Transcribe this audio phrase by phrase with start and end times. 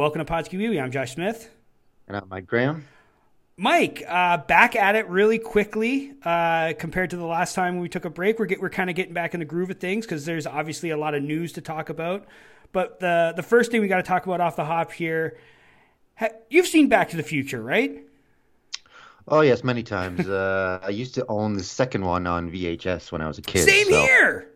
[0.00, 0.80] Welcome to Wee.
[0.80, 1.50] I'm Josh Smith.
[2.08, 2.86] And I'm Mike Graham.
[3.58, 8.06] Mike, uh, back at it really quickly uh, compared to the last time we took
[8.06, 8.38] a break.
[8.38, 10.88] We're get, we're kind of getting back in the groove of things because there's obviously
[10.88, 12.26] a lot of news to talk about.
[12.72, 15.36] But the the first thing we got to talk about off the hop here,
[16.48, 18.02] you've seen Back to the Future, right?
[19.28, 20.20] Oh yes, many times.
[20.26, 23.68] uh, I used to own the second one on VHS when I was a kid.
[23.68, 24.50] Same so- here.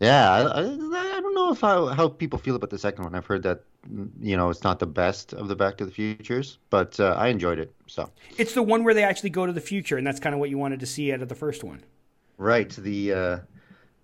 [0.00, 3.14] Yeah, I, I, I don't know if how, how people feel about the second one.
[3.14, 3.60] I've heard that
[4.20, 7.28] you know it's not the best of the Back to the Futures, but uh, I
[7.28, 7.72] enjoyed it.
[7.86, 10.40] So It's the one where they actually go to the future, and that's kind of
[10.40, 11.82] what you wanted to see out of the first one.
[12.38, 13.38] right, the uh,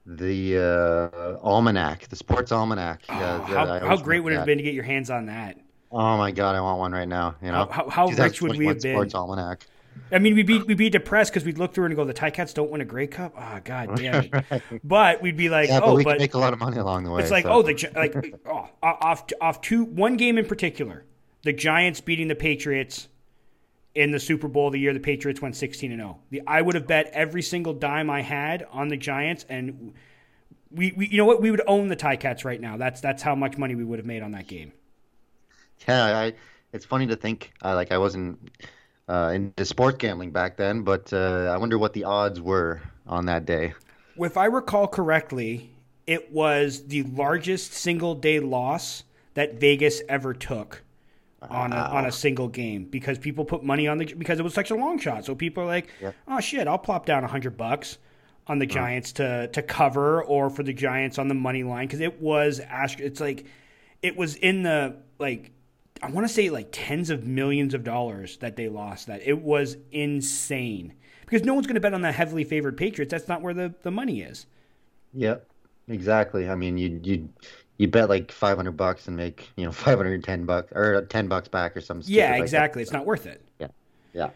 [0.04, 3.00] the uh, almanac, the sports almanac.
[3.08, 5.58] Oh, how, how great would it have been to get your hands on that?
[5.90, 7.36] Oh my god, I want one right now.
[7.42, 8.94] You know, How- how- how rich would we have been?
[8.94, 9.66] Sports almanac.
[10.12, 12.54] I mean, we'd be we'd be depressed because we'd look through and go, the Ticats
[12.54, 13.34] don't win a Grey Cup.
[13.36, 14.62] Oh God damn it!
[14.84, 17.04] But we'd be like, Yeah, but oh, we but make a lot of money along
[17.04, 17.22] the way.
[17.22, 17.50] It's like, so.
[17.50, 21.04] oh, the like oh, off off two one game in particular,
[21.42, 23.08] the Giants beating the Patriots
[23.94, 26.18] in the Super Bowl the year the Patriots went sixteen and zero.
[26.30, 29.94] The I would have bet every single dime I had on the Giants, and
[30.70, 32.76] we, we you know what we would own the Ticats right now.
[32.76, 34.72] That's that's how much money we would have made on that game.
[35.88, 36.34] Yeah, I,
[36.72, 38.50] it's funny to think uh, like I wasn't
[39.08, 43.26] uh, into sports gambling back then, but uh, I wonder what the odds were on
[43.26, 43.74] that day.
[44.16, 45.70] If I recall correctly,
[46.06, 50.82] it was the largest single day loss that Vegas ever took
[51.42, 54.54] on a, on a single game because people put money on the because it was
[54.54, 55.24] such a long shot.
[55.24, 55.88] So people are like,
[56.26, 57.98] "Oh shit, I'll plop down a hundred bucks
[58.46, 62.00] on the Giants to to cover or for the Giants on the money line because
[62.00, 62.60] it was
[62.98, 63.46] it's like
[64.02, 65.52] it was in the like
[66.02, 69.06] I want to say like tens of millions of dollars that they lost.
[69.06, 73.10] That it was insane because no one's going to bet on the heavily favored Patriots.
[73.10, 74.46] That's not where the, the money is.
[75.14, 75.46] Yep,
[75.88, 76.48] exactly.
[76.48, 77.28] I mean, you you
[77.78, 81.02] you bet like five hundred bucks and make you know five hundred ten bucks or
[81.06, 82.12] ten bucks back or something.
[82.12, 82.44] Yeah, stupid like that.
[82.44, 82.82] exactly.
[82.82, 83.42] It's not worth it.
[83.58, 83.68] Yeah,
[84.12, 84.30] yeah.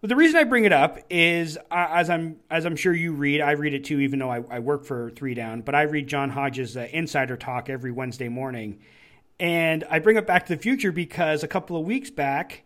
[0.00, 3.12] But the reason I bring it up is, uh, as I'm as I'm sure you
[3.12, 5.60] read, I read it too, even though I, I work for Three Down.
[5.60, 8.78] But I read John Hodges' uh, Insider Talk every Wednesday morning,
[9.40, 12.62] and I bring it back to the future because a couple of weeks back,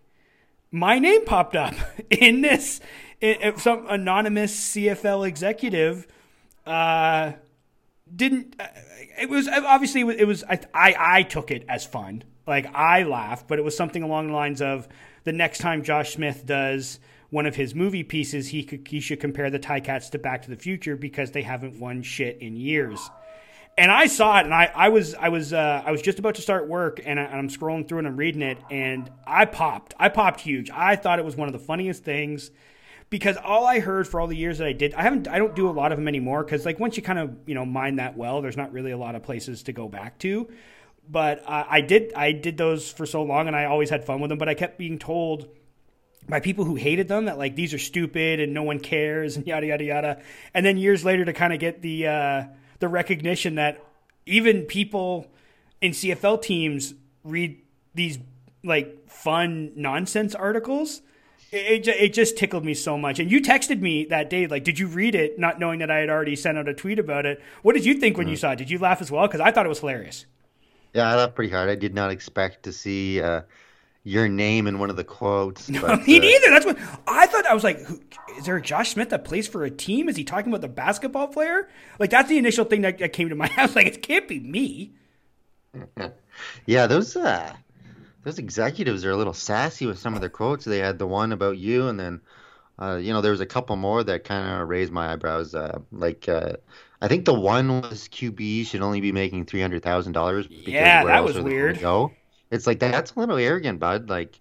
[0.71, 1.75] my name popped up
[2.11, 2.81] in this.
[3.21, 6.07] It, some anonymous CFL executive
[6.67, 7.33] uh,
[8.15, 8.57] didn't.
[8.59, 8.67] Uh,
[9.19, 12.25] it was obviously it was, it was I, I I took it as fun.
[12.47, 14.89] Like I laughed, but it was something along the lines of
[15.23, 16.99] the next time Josh Smith does
[17.31, 20.51] one of his movie pieces, he could he should compare the Ticats to Back to
[20.51, 23.11] the Future because they haven't won shit in years.
[23.77, 26.37] And I saw it, and I, I was I was uh, I was just about
[26.37, 29.95] to start work, and, I, I'm scrolling through and I'm reading it, and I popped.
[29.99, 30.71] I popped huge.
[30.71, 32.53] I thought it was one of the funniest things
[33.11, 35.57] because all I heard for all the years that I did, I haven't, I don't
[35.57, 37.97] do a lot of them anymore because like once you kind of you know mine
[37.97, 40.49] that well, there's not really a lot of places to go back to.
[41.09, 44.21] But uh, I did, I did those for so long, and I always had fun
[44.21, 44.39] with them.
[44.39, 45.49] But I kept being told
[46.29, 49.47] by people who hated them that like these are stupid and no one cares and
[49.47, 50.23] yada yada yada.
[50.55, 52.45] And then years later to kind of get the uh,
[52.79, 53.83] the recognition that
[54.27, 55.27] even people
[55.81, 57.61] in CFL teams read
[57.95, 58.19] these
[58.63, 61.03] like fun nonsense articles.
[61.53, 63.19] It, it, it just tickled me so much.
[63.19, 65.99] And you texted me that day, like, did you read it, not knowing that I
[65.99, 67.41] had already sent out a tweet about it?
[67.63, 68.57] What did you think when you saw it?
[68.57, 69.27] Did you laugh as well?
[69.27, 70.27] Because I thought it was hilarious.
[70.95, 71.69] Yeah, I laughed pretty hard.
[71.69, 73.43] I did not expect to see uh,
[74.05, 75.69] your name in one of the quotes.
[75.69, 76.51] but, me uh, neither.
[76.51, 76.79] That's what
[77.09, 77.47] I thought.
[77.47, 78.01] I was like, who,
[78.39, 80.09] is there a Josh Smith that plays for a team?
[80.09, 81.69] Is he talking about the basketball player?
[81.99, 83.59] Like that's the initial thing that, that came to my head.
[83.59, 84.93] I was like, it can't be me.
[86.67, 87.55] Yeah, those uh,
[88.25, 90.65] those executives are a little sassy with some of their quotes.
[90.65, 92.21] They had the one about you, and then
[92.79, 95.55] uh, you know there was a couple more that kind of raised my eyebrows.
[95.55, 96.55] Uh, like uh,
[97.01, 100.47] I think the one was QB should only be making three hundred thousand dollars.
[100.51, 101.81] Yeah, that was weird.
[101.81, 102.13] Go.
[102.51, 104.09] It's like that's a little arrogant, bud.
[104.09, 104.39] Like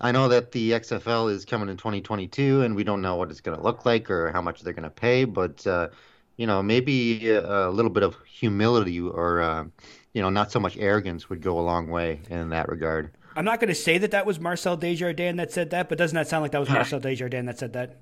[0.00, 3.40] I know that the XFL is coming in 2022, and we don't know what it's
[3.40, 5.24] going to look like or how much they're going to pay.
[5.24, 5.88] But uh,
[6.36, 9.64] you know, maybe a, a, little bit of humility or uh,
[10.12, 13.10] you know, not so much arrogance would go a long way in that regard.
[13.36, 16.16] I'm not going to say that that was Marcel Desjardins that said that, but doesn't
[16.16, 17.98] that sound like that was Marcel Desjardins that said that?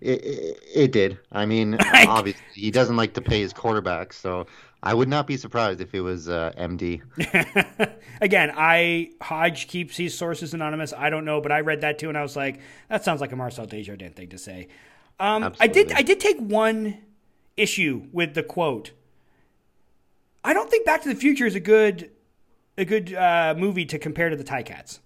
[0.00, 1.18] It, it, it did.
[1.32, 4.46] I mean, obviously, he doesn't like to pay his quarterbacks, so
[4.84, 7.00] I would not be surprised if it was uh, MD.
[8.20, 10.92] Again, I Hodge keeps his sources anonymous.
[10.92, 12.60] I don't know, but I read that too, and I was like,
[12.90, 14.68] that sounds like a Marcel Desjardins thing to say.
[15.18, 15.90] Um, I did.
[15.92, 16.98] I did take one
[17.56, 18.92] issue with the quote.
[20.44, 22.10] I don't think Back to the Future is a good
[22.76, 24.98] a good uh, movie to compare to the Ticats.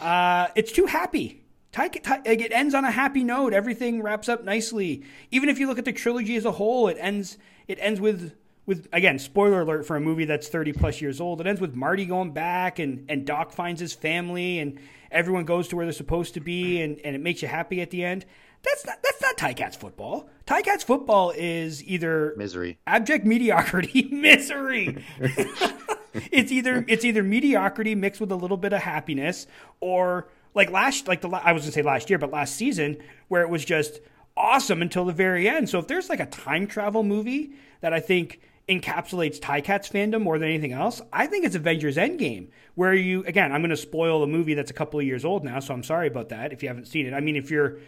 [0.00, 1.42] Uh, it's too happy.
[1.72, 3.52] Ty, Ty, it ends on a happy note.
[3.52, 5.02] Everything wraps up nicely.
[5.32, 7.36] Even if you look at the trilogy as a whole, it ends
[7.66, 8.34] it ends with
[8.68, 11.40] with again spoiler alert for a movie that's 30 plus years old.
[11.40, 14.78] It ends with Marty going back and and Doc finds his family and
[15.10, 17.90] everyone goes to where they're supposed to be and, and it makes you happy at
[17.90, 18.26] the end.
[18.62, 20.28] That's not that's not Ticats football.
[20.46, 25.02] Ticats football is either misery, abject mediocrity, misery.
[26.30, 29.46] it's either it's either mediocrity mixed with a little bit of happiness
[29.80, 32.98] or like last like the I was gonna say last year, but last season
[33.28, 34.00] where it was just
[34.36, 35.70] awesome until the very end.
[35.70, 40.38] So if there's like a time travel movie that I think encapsulates Ticats fandom more
[40.38, 44.22] than anything else, I think it's Avengers Endgame, where you again, I'm going to spoil
[44.22, 46.62] a movie that's a couple of years old now, so I'm sorry about that if
[46.62, 47.14] you haven't seen it.
[47.14, 47.78] I mean, if you're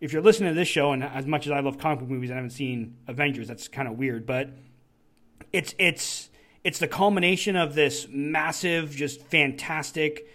[0.00, 2.30] if you're listening to this show, and as much as I love comic book movies,
[2.30, 4.50] I haven't seen Avengers, that's kind of weird, but
[5.52, 6.30] it's it's
[6.64, 10.26] it's the culmination of this massive, just fantastic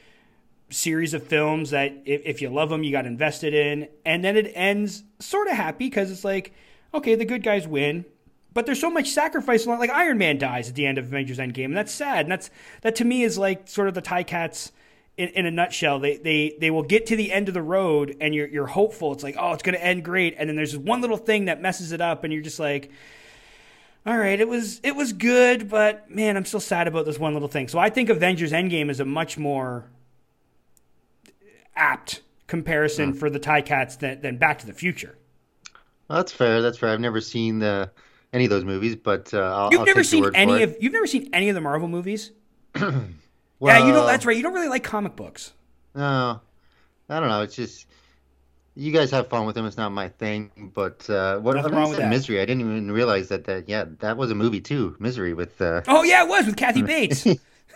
[0.69, 3.87] series of films that if, if you love them, you got invested in.
[4.05, 6.53] And then it ends sort of happy because it's like,
[6.93, 8.05] okay, the good guys win.
[8.53, 9.65] But there's so much sacrifice.
[9.65, 12.25] along Like Iron Man dies at the end of Avengers Endgame, and that's sad.
[12.25, 12.49] And that's
[12.81, 14.71] that to me is like sort of the Ticats
[15.17, 15.99] in, in a nutshell.
[15.99, 19.11] They they they will get to the end of the road, and you're you're hopeful.
[19.13, 21.61] It's like oh, it's going to end great, and then there's one little thing that
[21.61, 22.89] messes it up, and you're just like,
[24.05, 27.33] all right, it was it was good, but man, I'm still sad about this one
[27.33, 27.67] little thing.
[27.67, 29.85] So I think Avengers Endgame is a much more
[31.75, 33.17] apt comparison mm.
[33.17, 35.17] for the Ticats than, than Back to the Future.
[36.07, 36.61] Well, that's fair.
[36.61, 36.89] That's fair.
[36.89, 37.91] I've never seen the
[38.33, 41.07] any of those movies, but uh, I'll, you've I'll never seen any of you've never
[41.07, 42.31] seen any of the Marvel movies.
[42.75, 43.03] well,
[43.61, 44.37] yeah, you know that's right.
[44.37, 45.53] You don't really like comic books.
[45.95, 46.41] No,
[47.09, 47.41] I don't know.
[47.41, 47.87] It's just
[48.75, 49.65] you guys have fun with them.
[49.65, 50.71] It's not my thing.
[50.73, 52.09] But uh, what Nothing wrong with that.
[52.09, 52.39] Misery?
[52.39, 53.45] I didn't even realize that.
[53.45, 54.95] That yeah, that was a movie too.
[54.99, 55.61] Misery with.
[55.61, 55.81] Uh...
[55.87, 57.27] Oh yeah, it was with Kathy Bates.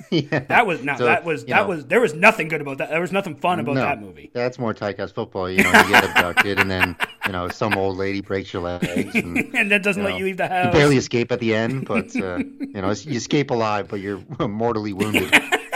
[0.10, 0.40] yeah.
[0.40, 2.90] That was no, so, that was that know, was there was nothing good about that.
[2.90, 4.32] There was nothing fun about no, that movie.
[4.34, 5.50] That's more Ticats football.
[5.50, 6.96] You know, you get abducted and then
[7.26, 10.26] you know some old lady breaks your legs and, and that doesn't you let you
[10.26, 10.68] leave the house.
[10.68, 14.22] You barely escape at the end, but uh, you know you escape alive, but you're
[14.48, 15.34] mortally wounded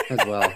[0.10, 0.54] as well.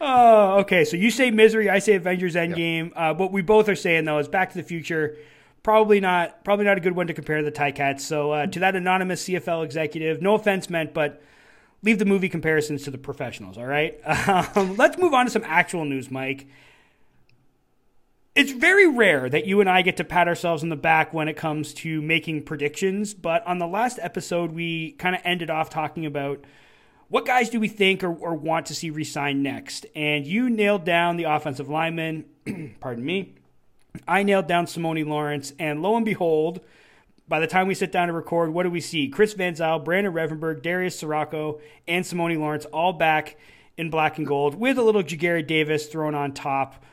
[0.00, 0.84] oh, okay.
[0.84, 2.84] So you say Misery, I say Avengers Endgame.
[2.86, 2.92] Yep.
[2.96, 5.16] Uh, what we both are saying though is Back to the Future
[5.64, 8.02] probably not probably not a good one to compare the Ticats.
[8.02, 11.20] So uh, to that anonymous CFL executive, no offense meant, but
[11.82, 13.58] leave the movie comparisons to the professionals.
[13.58, 14.00] All right.
[14.56, 16.46] Um, let's move on to some actual news, Mike.
[18.34, 21.28] It's very rare that you and I get to pat ourselves on the back when
[21.28, 25.70] it comes to making predictions, but on the last episode, we kind of ended off
[25.70, 26.44] talking about
[27.08, 29.86] what guys do we think or, or want to see resign next.
[29.94, 32.24] And you nailed down the offensive lineman,
[32.80, 33.34] pardon me,
[34.06, 36.60] I nailed down Simoni Lawrence, and lo and behold,
[37.26, 39.08] by the time we sit down to record, what do we see?
[39.08, 43.36] Chris Van Zyl, Brandon Revenberg, Darius Ciarrocca, and Simoni Lawrence all back
[43.76, 46.84] in black and gold with a little Ja'Gared Davis thrown on top.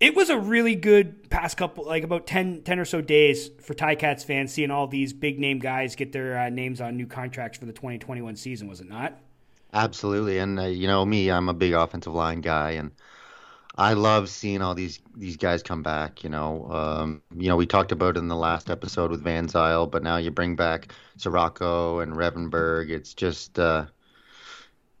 [0.00, 3.74] It was a really good past couple, like about 10, 10 or so days for
[3.74, 7.58] Ticats fans seeing all these big name guys get their uh, names on new contracts
[7.58, 9.18] for the 2021 season, was it not?
[9.72, 10.38] Absolutely.
[10.38, 12.72] And, uh, you know, me, I'm a big offensive line guy.
[12.72, 12.92] And,
[13.76, 16.22] I love seeing all these these guys come back.
[16.22, 19.90] You know, um, you know, we talked about in the last episode with Van Zyl,
[19.90, 22.90] but now you bring back Ciarrocca and Revenberg.
[22.90, 23.86] It's just uh,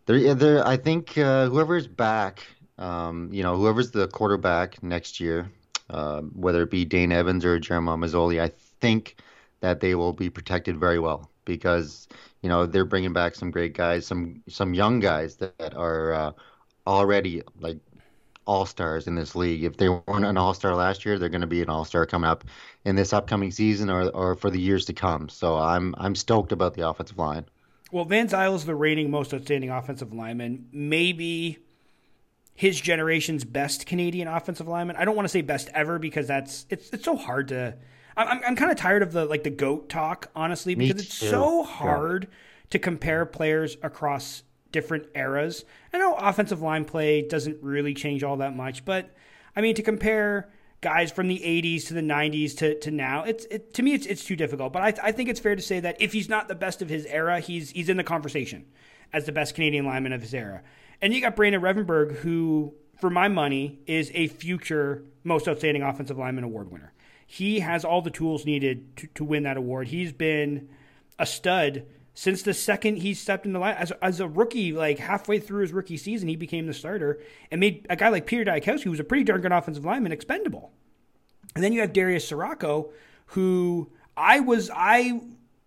[0.06, 2.46] they're, they're, I think uh, whoever's back,
[2.78, 5.50] um, you know, whoever's the quarterback next year,
[5.90, 8.50] uh, whether it be Dane Evans or Jeremiah Masoli, I
[8.80, 9.16] think
[9.60, 12.08] that they will be protected very well because
[12.42, 16.12] you know they're bringing back some great guys, some some young guys that, that are
[16.12, 16.32] uh,
[16.86, 17.78] already like
[18.46, 19.64] all stars in this league.
[19.64, 22.06] If they weren't an all star last year, they're going to be an all star
[22.06, 22.44] coming up
[22.84, 25.28] in this upcoming season or, or for the years to come.
[25.28, 27.46] So I'm I'm stoked about the offensive line.
[27.92, 30.68] Well, Van Zyl is the reigning most outstanding offensive lineman.
[30.72, 31.58] Maybe
[32.54, 34.96] his generation's best Canadian offensive lineman.
[34.96, 37.76] I don't want to say best ever because that's it's it's so hard to.
[38.16, 41.64] I'm I'm kind of tired of the like the goat talk, honestly, because it's so
[41.64, 42.36] hard yeah.
[42.70, 44.44] to compare players across
[44.74, 45.64] different eras.
[45.92, 49.14] I know offensive line play doesn't really change all that much, but
[49.54, 50.50] I mean to compare
[50.80, 54.04] guys from the 80s to the 90s to, to now, it's it, to me it's
[54.04, 54.72] it's too difficult.
[54.72, 56.88] But I, I think it's fair to say that if he's not the best of
[56.88, 58.66] his era, he's he's in the conversation
[59.12, 60.62] as the best Canadian lineman of his era.
[61.00, 66.18] And you got Brandon Revenberg, who, for my money, is a future most outstanding offensive
[66.18, 66.92] lineman award winner.
[67.26, 69.88] He has all the tools needed to, to win that award.
[69.88, 70.68] He's been
[71.18, 74.98] a stud since the second he stepped in the line as, as a rookie, like
[74.98, 78.44] halfway through his rookie season, he became the starter and made a guy like Peter
[78.44, 80.72] Dyakowski, who was a pretty darn good offensive lineman, expendable.
[81.54, 82.88] And then you have Darius Ciarrocca,
[83.26, 85.20] who I was I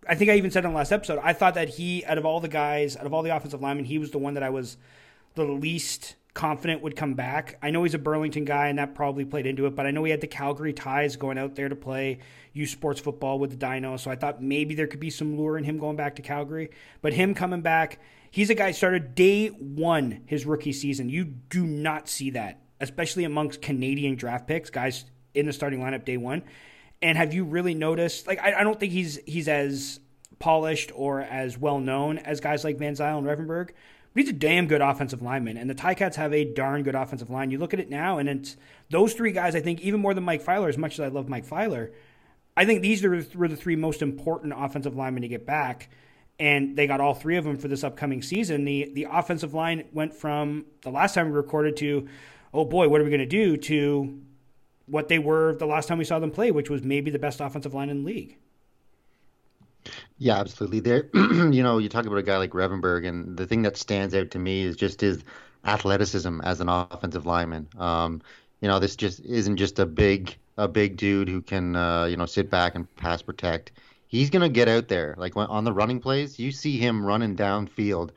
[0.07, 2.25] I think I even said in the last episode, I thought that he out of
[2.25, 4.49] all the guys, out of all the offensive linemen, he was the one that I
[4.49, 4.77] was
[5.35, 7.57] the least confident would come back.
[7.63, 10.03] I know he's a Burlington guy, and that probably played into it, but I know
[10.03, 12.19] he had the Calgary ties going out there to play
[12.53, 15.57] U Sports football with the Dino, so I thought maybe there could be some lure
[15.57, 16.69] in him going back to Calgary.
[17.01, 21.09] But him coming back, he's a guy started day one his rookie season.
[21.09, 26.05] You do not see that, especially amongst Canadian draft picks, guys in the starting lineup
[26.05, 26.43] day one.
[27.01, 28.27] And have you really noticed?
[28.27, 29.99] Like, I, I don't think he's he's as
[30.37, 33.71] polished or as well known as guys like Van Zyl and Revenberg,
[34.19, 37.51] he's a damn good offensive lineman, and the Ticats have a darn good offensive line.
[37.51, 38.57] You look at it now, and it's
[38.89, 39.55] those three guys.
[39.55, 41.91] I think even more than Mike Filer, as much as I love Mike Filer,
[42.55, 45.89] I think these are, were the three most important offensive linemen to get back,
[46.39, 48.65] and they got all three of them for this upcoming season.
[48.65, 52.07] the The offensive line went from the last time we recorded to,
[52.53, 53.57] oh boy, what are we going to do?
[53.57, 54.21] To
[54.87, 57.41] what they were the last time we saw them play, which was maybe the best
[57.41, 58.37] offensive line in the league.
[60.17, 60.79] Yeah, absolutely.
[60.79, 64.15] There, you know, you talk about a guy like Revenberg, and the thing that stands
[64.15, 65.23] out to me is just his
[65.63, 67.67] athleticism as an offensive lineman.
[67.77, 68.21] Um,
[68.61, 72.17] you know, this just isn't just a big a big dude who can uh, you
[72.17, 73.71] know sit back and pass protect.
[74.07, 75.13] He's gonna get out there.
[75.17, 78.11] Like when, on the running plays, you see him running downfield,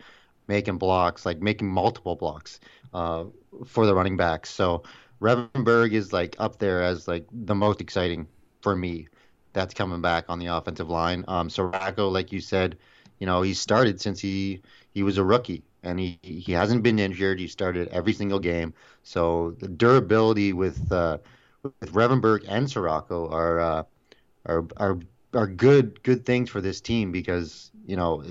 [0.48, 2.60] making blocks, like making multiple blocks
[2.94, 3.24] uh,
[3.66, 4.50] for the running backs.
[4.50, 4.84] So
[5.20, 8.26] Revenberg is like up there as like the most exciting
[8.62, 9.08] for me
[9.52, 11.24] that's coming back on the offensive line.
[11.28, 11.50] Um,
[11.96, 12.78] like you said,
[13.18, 16.98] you know, he started since he he was a rookie and he he hasn't been
[16.98, 17.38] injured.
[17.38, 18.74] He started every single game.
[19.02, 21.18] So the durability with uh,
[21.62, 23.82] with Revenberg and Ciarrocca are uh,
[24.46, 24.98] are are
[25.34, 28.22] are good good things for this team because you know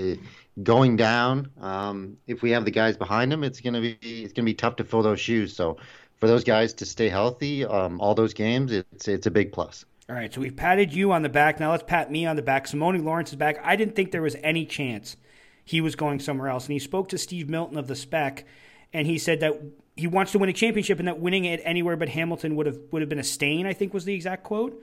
[0.64, 4.46] going down um, if we have the guys behind them it's gonna be it's gonna
[4.46, 5.78] be tough to fill those shoes so
[6.18, 9.86] for those guys to stay healthy um, all those games it's it's a big plus
[10.10, 11.60] all right, so we've patted you on the back.
[11.60, 12.66] Now let's pat me on the back.
[12.66, 13.60] Simoni Lawrence is back.
[13.64, 15.16] I didn't think there was any chance
[15.64, 16.66] he was going somewhere else.
[16.66, 18.44] And he spoke to Steve Milton of the Spec,
[18.92, 19.62] and he said that
[19.96, 22.80] he wants to win a championship and that winning it anywhere but Hamilton would have
[22.92, 23.68] would have been a stain.
[23.68, 24.82] I think was the exact quote.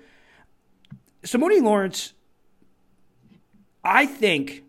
[1.25, 2.13] Simoni Lawrence,
[3.83, 4.63] I think,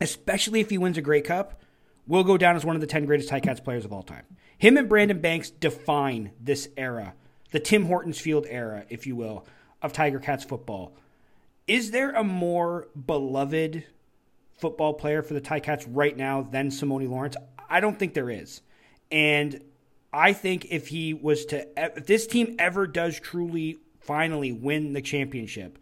[0.00, 1.62] especially if he wins a Grey Cup,
[2.08, 4.24] will go down as one of the ten greatest Ticats players of all time.
[4.56, 7.14] Him and Brandon Banks define this era,
[7.52, 9.46] the Tim Hortons Field era, if you will
[9.82, 10.92] of Tiger Cats football.
[11.66, 13.84] Is there a more beloved
[14.56, 17.36] football player for the Tiger Ticats right now than Simoni Lawrence?
[17.68, 18.62] I don't think there is.
[19.10, 19.62] And
[20.12, 25.02] I think if he was to, if this team ever does truly finally win the
[25.02, 25.78] championship,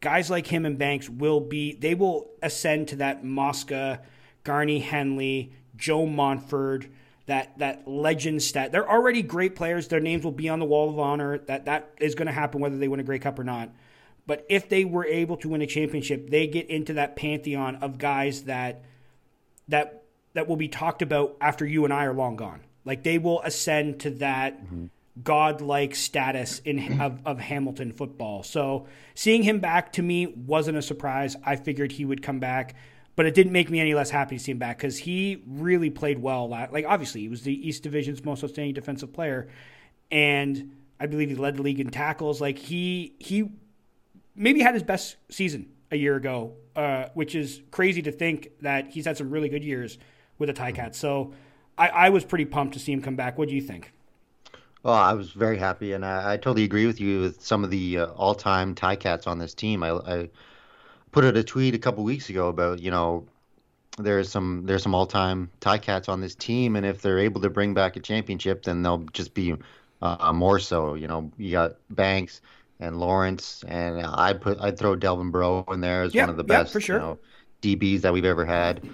[0.00, 4.02] guys like him and Banks will be, they will ascend to that Mosca,
[4.44, 6.90] Garney Henley, Joe Montford,
[7.32, 8.72] that that legend stat.
[8.72, 9.88] They're already great players.
[9.88, 11.38] Their names will be on the wall of honor.
[11.38, 13.70] That that is going to happen whether they win a Grey Cup or not.
[14.26, 17.96] But if they were able to win a championship, they get into that pantheon of
[17.96, 18.84] guys that
[19.68, 22.60] that that will be talked about after you and I are long gone.
[22.84, 24.86] Like they will ascend to that mm-hmm.
[25.22, 28.42] godlike status in of, of Hamilton football.
[28.42, 31.34] So seeing him back to me wasn't a surprise.
[31.46, 32.74] I figured he would come back
[33.16, 35.90] but it didn't make me any less happy to see him back because he really
[35.90, 36.48] played well.
[36.48, 39.48] Like obviously, he was the East Division's most outstanding defensive player,
[40.10, 42.40] and I believe he led the league in tackles.
[42.40, 43.50] Like he he
[44.34, 48.88] maybe had his best season a year ago, uh, which is crazy to think that
[48.88, 49.98] he's had some really good years
[50.38, 50.94] with the Ticats.
[50.94, 51.34] So
[51.76, 53.36] I, I was pretty pumped to see him come back.
[53.36, 53.92] What do you think?
[54.82, 57.70] Well, I was very happy, and I, I totally agree with you with some of
[57.70, 59.82] the uh, all-time Ticats on this team.
[59.82, 60.30] I, I
[61.12, 63.24] put out a tweet a couple weeks ago about you know
[63.98, 67.74] there's some there's some all-time Ticats on this team, and if they're able to bring
[67.74, 69.54] back a championship, then they'll just be
[70.00, 70.94] uh, more so.
[70.94, 72.40] You know, you got Banks
[72.80, 76.44] and Lawrence, and I put I'd throw Delvin Breaux in there as one of the
[76.44, 76.96] best for sure.
[76.96, 77.18] you know,
[77.60, 78.88] DBs that we've ever had.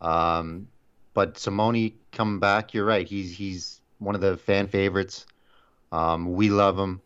[0.00, 0.68] Um,
[1.14, 3.06] but Simoni coming back, you're right.
[3.06, 5.26] He's he's one of the fan favorites.
[5.90, 7.00] Um, we love him.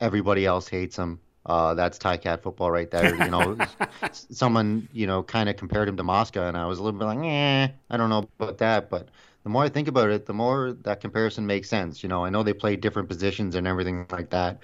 [0.00, 1.20] Everybody else hates him.
[1.46, 3.14] Uh, that's Cat football right there.
[3.14, 3.56] You know,
[4.12, 7.06] someone you know kind of compared him to Mosca, and I was a little bit
[7.06, 8.90] like, eh, I don't know about that.
[8.90, 9.08] But
[9.42, 12.02] the more I think about it, the more that comparison makes sense.
[12.02, 14.60] You know, I know they play different positions and everything like that,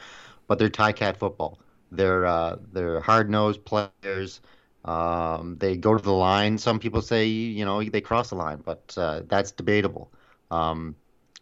[0.47, 1.59] but they're Cat football.
[1.90, 4.40] They're uh, they're hard nosed players.
[4.85, 6.59] Um, they go to the line.
[6.59, 10.12] Some people say you know they cross the line, but uh, that's debatable.
[10.50, 10.95] Um,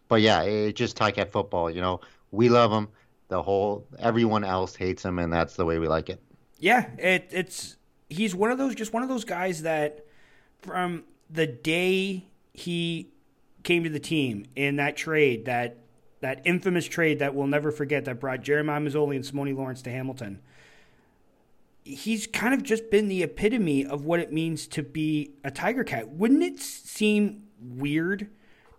[0.07, 1.69] but yeah, it's just Cat football.
[1.69, 1.99] You know,
[2.31, 2.87] we love them
[3.27, 6.21] the whole everyone else hates him, and that's the way we like it.
[6.59, 7.77] Yeah, it, it's
[8.09, 10.05] he's one of those just one of those guys that
[10.59, 13.09] from the day he
[13.63, 15.77] came to the team in that trade that
[16.21, 19.91] that infamous trade that we'll never forget that brought Jeremiah Masoli and Simoni Lawrence to
[19.91, 20.41] Hamilton.
[21.83, 25.83] He's kind of just been the epitome of what it means to be a Tiger
[25.83, 26.09] Cat.
[26.09, 28.29] Wouldn't it seem weird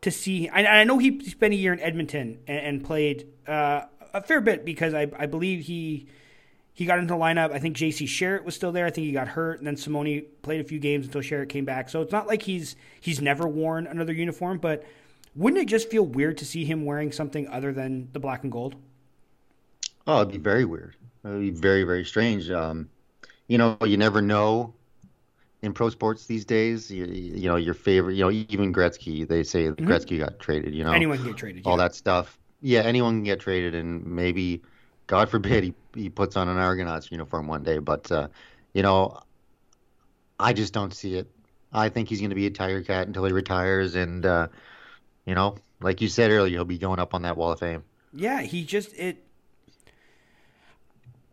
[0.00, 0.48] to see?
[0.48, 3.82] I, I know he spent a year in Edmonton and, and played uh,
[4.16, 6.06] a fair bit because I, I believe he
[6.76, 7.52] he got into the lineup.
[7.52, 8.04] I think J.C.
[8.04, 8.84] Sherritt was still there.
[8.84, 11.64] I think he got hurt, and then Simoni played a few games until Sherritt came
[11.64, 11.88] back.
[11.88, 14.58] So it's not like he's he's never worn another uniform.
[14.58, 14.84] But
[15.34, 18.52] wouldn't it just feel weird to see him wearing something other than the black and
[18.52, 18.76] gold?
[20.06, 20.96] Oh, it'd be very weird.
[21.24, 22.50] It'd be very very strange.
[22.50, 22.90] Um,
[23.48, 24.74] you know, you never know
[25.62, 26.90] in pro sports these days.
[26.90, 28.16] You, you know, your favorite.
[28.16, 29.26] You know, even Gretzky.
[29.26, 29.88] They say mm-hmm.
[29.88, 30.74] Gretzky got traded.
[30.74, 31.66] You know, anyone can get traded.
[31.66, 31.84] All yeah.
[31.84, 34.60] that stuff yeah, anyone can get traded, and maybe,
[35.06, 37.78] God forbid, he he puts on an Argonauts uniform one day.
[37.78, 38.26] But uh,
[38.72, 39.20] you know,
[40.40, 41.30] I just don't see it.
[41.72, 44.48] I think he's going to be a Tiger Cat until he retires, and uh,
[45.26, 47.84] you know, like you said earlier, he'll be going up on that Wall of Fame.
[48.12, 49.24] Yeah, he just it.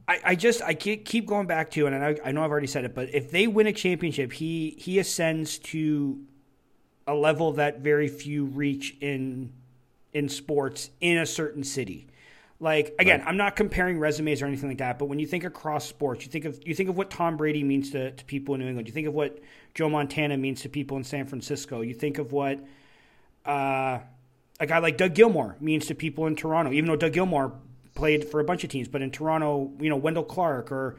[0.07, 2.85] I, I just I keep going back to, and I, I know I've already said
[2.85, 6.19] it, but if they win a championship, he he ascends to
[7.07, 9.51] a level that very few reach in
[10.13, 12.07] in sports in a certain city.
[12.59, 13.27] Like again, right.
[13.27, 16.31] I'm not comparing resumes or anything like that, but when you think across sports, you
[16.31, 18.87] think of you think of what Tom Brady means to, to people in New England.
[18.87, 19.39] You think of what
[19.73, 21.81] Joe Montana means to people in San Francisco.
[21.81, 22.59] You think of what
[23.45, 23.99] uh,
[24.61, 26.71] a guy like Doug Gilmour means to people in Toronto.
[26.71, 27.51] Even though Doug Gilmour
[27.95, 30.95] played for a bunch of teams, but in Toronto, you know Wendel Clark or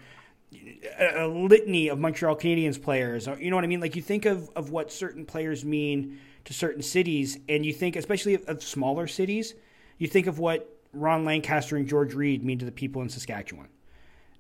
[0.99, 3.27] a, a litany of Montreal Canadiens players.
[3.27, 3.81] You know what I mean?
[3.81, 7.97] Like you think of of what certain players mean to certain cities, and you think,
[7.97, 9.55] especially of, of smaller cities,
[9.99, 13.69] you think of what Ron Lancaster and George Reed mean to the people in Saskatchewan.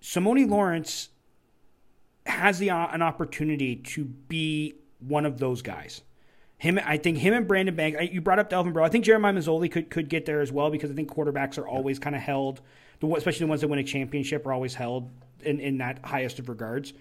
[0.02, 1.08] Simoni Lawrence
[2.26, 6.02] has the uh, an opportunity to be one of those guys.
[6.58, 7.96] Him, I think him and Brandon Bank.
[8.12, 8.84] You brought up Delvin Breaux.
[8.84, 11.66] I think Jeremiah Masoli could could get there as well because I think quarterbacks are
[11.66, 12.60] always kind of held,
[13.02, 16.48] especially the ones that win a championship are always held in, in that highest of
[16.48, 16.92] regards.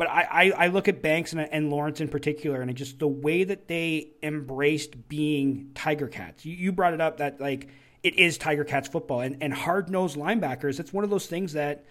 [0.00, 3.06] But I, I, I look at Banks and, and, Lawrence in particular, and just the
[3.06, 6.46] way that they embraced being Tiger Cats.
[6.46, 7.68] You, you brought it up that like
[8.02, 10.80] it is Tiger Cats football, and, and hard nosed linebackers.
[10.80, 11.84] It's one of those things that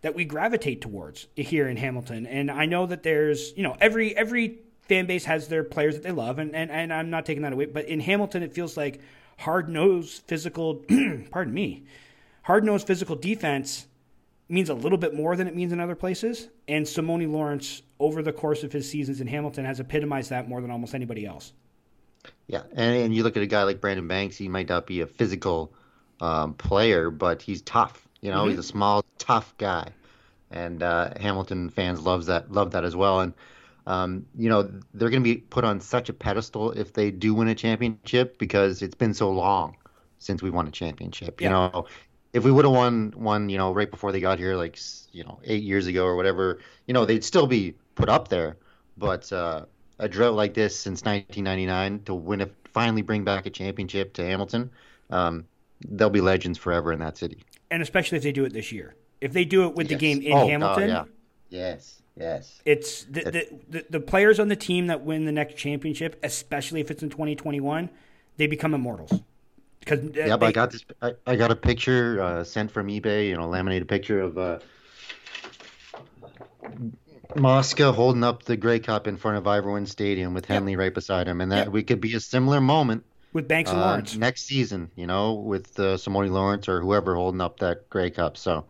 [0.00, 2.24] that we gravitate towards here in Hamilton.
[2.24, 6.02] And I know that there's you know every every fan base has their players that
[6.02, 7.66] they love, and and, and I'm not taking that away.
[7.66, 9.02] But in Hamilton, it feels like
[9.36, 10.76] hard nosed physical.
[11.30, 11.84] pardon me,
[12.44, 13.86] hard nosed physical defense
[14.48, 16.48] means a little bit more than it means in other places.
[16.68, 20.60] And Simoni Lawrence, over the course of his seasons in Hamilton, has epitomized that more
[20.60, 21.52] than almost anybody else.
[22.46, 25.00] Yeah, and, and you look at a guy like Brandon Banks, he might not be
[25.00, 25.72] a physical
[26.20, 28.06] um, player, but he's tough.
[28.20, 28.50] You know, mm-hmm.
[28.50, 29.88] he's a small, tough guy,
[30.50, 33.20] and uh, Hamilton fans loves that love that as well.
[33.20, 33.34] And
[33.86, 34.62] um, you know,
[34.94, 38.38] they're going to be put on such a pedestal if they do win a championship
[38.38, 39.76] because it's been so long
[40.18, 41.40] since we won a championship.
[41.40, 41.48] Yeah.
[41.48, 41.86] You know,
[42.34, 44.76] if we would have won one, you know, right before they got here, like
[45.12, 48.56] you know, eight years ago or whatever, you know, they'd still be put up there.
[48.98, 49.66] But uh,
[50.00, 54.24] a drought like this since 1999 to win a finally bring back a championship to
[54.24, 54.70] Hamilton,
[55.10, 55.46] um,
[55.88, 57.44] they'll be legends forever in that city.
[57.70, 60.00] And especially if they do it this year, if they do it with yes.
[60.00, 61.04] the game in oh, Hamilton, yeah.
[61.50, 65.56] yes, yes, it's the, the, the the players on the team that win the next
[65.56, 67.90] championship, especially if it's in 2021,
[68.38, 69.20] they become immortals.
[69.84, 70.84] Because uh, yeah, but I got this.
[71.02, 73.28] I, I got a picture uh, sent from eBay.
[73.28, 74.58] You know, laminated picture of uh,
[77.36, 80.78] Mosca holding up the Grey Cup in front of Ivor Stadium with Henley yep.
[80.78, 81.68] right beside him, and that yep.
[81.68, 84.90] we could be a similar moment with Banks and uh, Lawrence next season.
[84.96, 88.36] You know, with uh, Simoni Lawrence or whoever holding up that Grey Cup.
[88.36, 88.64] So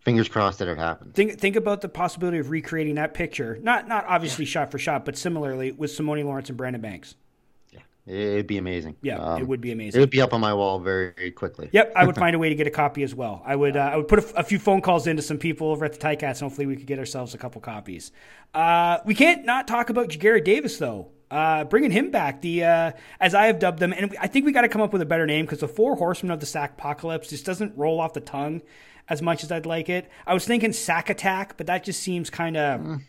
[0.00, 1.14] fingers crossed that it happens.
[1.14, 3.58] Think think about the possibility of recreating that picture.
[3.62, 7.14] Not not obviously shot for shot, but similarly with Simoni Lawrence and Brandon Banks.
[8.06, 8.96] It'd be amazing.
[9.02, 9.98] Yeah, um, it would be amazing.
[9.98, 11.68] It would be up on my wall very, very quickly.
[11.72, 13.42] Yep, I would find a way to get a copy as well.
[13.44, 13.76] I would.
[13.76, 15.98] Uh, I would put a, a, few phone calls into some people over at the
[15.98, 18.12] Ticats, and hopefully we could get ourselves a couple copies.
[18.54, 21.08] Uh, we can't not talk about Ja'Gared Davis though.
[21.28, 24.52] Uh, bringing him back, the uh, as I have dubbed them, and I think we
[24.52, 26.74] got to come up with a better name because the Four Horsemen of the Sack
[26.74, 28.62] Apocalypse just doesn't roll off the tongue
[29.08, 30.08] as much as I'd like it.
[30.24, 32.80] I was thinking Sack Attack, but that just seems kind of.
[32.80, 33.02] Mm.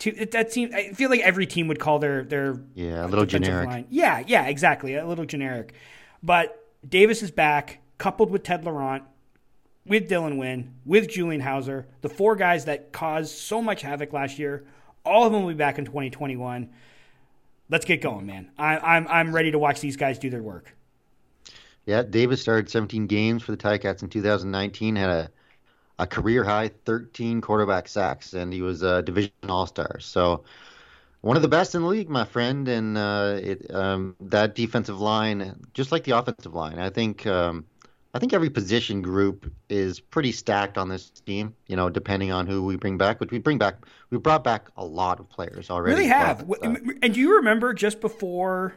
[0.00, 0.74] Too, that seems.
[0.74, 3.68] I feel like every team would call their their yeah a little generic.
[3.68, 3.86] Line.
[3.90, 5.74] Yeah, yeah, exactly, a little generic.
[6.22, 9.04] But Davis is back, coupled with Ted Laurent,
[9.84, 14.38] with Dylan Wynn, with Julian Howsare, the four guys that caused so much havoc last
[14.38, 14.64] year.
[15.04, 16.70] All of them will be back in 2021.
[17.68, 18.50] Let's get going, man.
[18.56, 20.74] I, I'm I'm ready to watch these guys do their work.
[21.84, 24.96] Yeah, Davis started 17 games for the Ticats in 2019.
[24.96, 25.30] Had a
[26.00, 30.00] a career high 13 quarterback sacks, and he was a division all star.
[30.00, 30.44] So
[31.20, 32.66] one of the best in the league, my friend.
[32.68, 37.66] And uh, it, um, that defensive line, just like the offensive line, I think um,
[38.14, 41.54] I think every position group is pretty stacked on this team.
[41.66, 43.76] You know, depending on who we bring back, which we bring back,
[44.08, 45.96] we brought back a lot of players already.
[45.96, 46.48] Really have.
[46.48, 48.74] But, uh, and do you remember just before?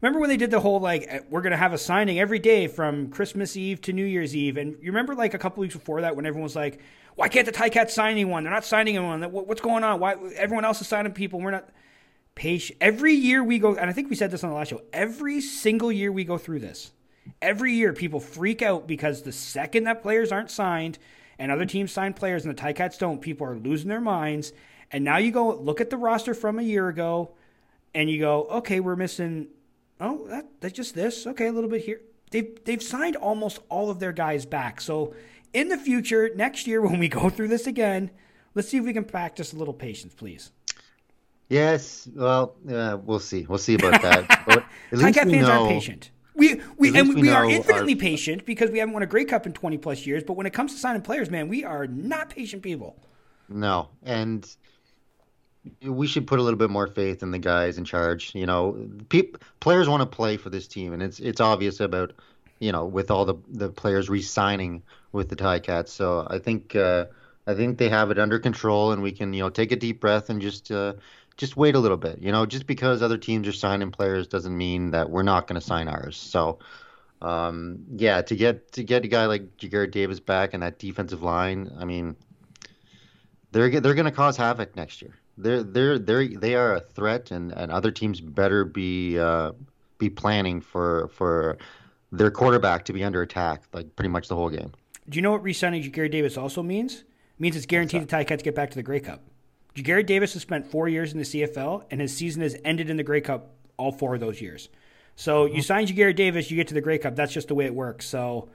[0.00, 2.66] Remember when they did the whole like eh, we're gonna have a signing every day
[2.68, 6.02] from Christmas Eve to New Year's Eve, and you remember like a couple weeks before
[6.02, 6.80] that when everyone was like,
[7.16, 8.44] "Why can't the Ticats sign anyone?
[8.44, 9.22] They're not signing anyone.
[9.32, 9.98] What's going on?
[10.00, 11.40] Why everyone else is signing people?
[11.40, 11.68] We're not."
[12.34, 12.78] Patient.
[12.80, 14.82] Every year we go, and I think we said this on the last show.
[14.92, 16.92] Every single year we go through this.
[17.42, 20.98] Every year people freak out because the second that players aren't signed
[21.38, 24.52] and other teams sign players and the Ticats don't, people are losing their minds.
[24.90, 27.32] And now you go look at the roster from a year ago,
[27.94, 29.48] and you go, okay, we're missing
[30.00, 31.26] oh, that, that's just this.
[31.26, 32.00] Okay, a little bit here.
[32.30, 34.80] They've they've signed almost all of their guys back.
[34.80, 35.14] So
[35.52, 38.10] in the future, next year when we go through this again,
[38.54, 40.52] let's see if we can practice a little patience, please.
[41.48, 43.46] Yes, well, uh, we'll see.
[43.46, 44.44] We'll see about that.
[44.46, 46.10] But at least fans know, are patient.
[46.34, 47.98] We we and we, we are infinitely our...
[47.98, 50.22] patient because we haven't won a Grey Cup in twenty plus years.
[50.22, 53.02] But when it comes to signing players, man, we are not patient people.
[53.48, 54.46] No, and
[55.82, 58.34] we should put a little bit more faith in the guys in charge.
[58.34, 62.12] You know, pe- players want to play for this team, and it's it's obvious about
[62.58, 65.88] you know with all the the players re-signing with the Ticats.
[65.88, 67.06] So I think uh,
[67.46, 70.00] I think they have it under control, and we can you know take a deep
[70.00, 70.70] breath and just.
[70.70, 70.94] Uh,
[71.36, 72.18] just wait a little bit.
[72.20, 75.58] You know, just because other teams are signing players doesn't mean that we're not going
[75.60, 76.16] to sign ours.
[76.16, 76.58] So,
[77.22, 81.22] um, yeah, to get to get a guy like Ja'Gared Davis back and that defensive
[81.22, 82.16] line, I mean,
[83.52, 87.30] they're they're going to cause havoc next year they're they're they they are a threat,
[87.30, 89.52] and, and other teams better be uh,
[89.98, 91.56] be planning for for
[92.10, 94.72] their quarterback to be under attack like pretty much the whole game.
[95.08, 96.96] Do you know what re-signing Ja'Gared Davis also means?
[96.96, 97.04] It
[97.38, 99.22] means it's guaranteed the Ticats get back to the Grey Cup.
[99.74, 102.96] Ja'Gared Davis has spent four years in the CFL, and his season has ended in
[102.96, 104.68] the Grey Cup all four of those years.
[105.16, 107.16] So you sign Ja'Gared Davis, you get to the Grey Cup.
[107.16, 108.06] That's just the way it works.
[108.06, 108.50] So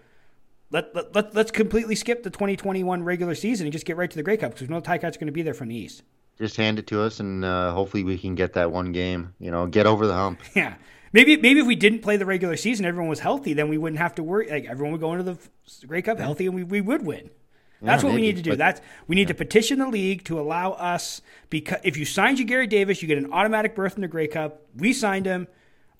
[0.70, 4.16] let, let, let, us completely skip the 2021 regular season and just get right to
[4.16, 5.76] the Grey Cup because we know the Ticats are going to be there from the
[5.76, 6.04] East
[6.38, 9.34] just hand it to us, and uh, hopefully we can get that one game.
[9.40, 10.42] You know, get over the hump.
[10.56, 10.76] Yeah,
[11.12, 14.00] maybe maybe if we didn't play the regular season, everyone was healthy, then we wouldn't
[14.00, 14.50] have to worry.
[14.50, 17.30] Like everyone would go into the Grey Cup healthy, and we, we would win.
[17.84, 18.50] That's yeah, what maybe, we need to do.
[18.52, 19.28] But, That's we need yeah.
[19.28, 23.18] to petition the league to allow us because if you sign Ja'Gared Davis, you get
[23.18, 24.62] an automatic berth in the Grey Cup.
[24.78, 25.48] We signed him,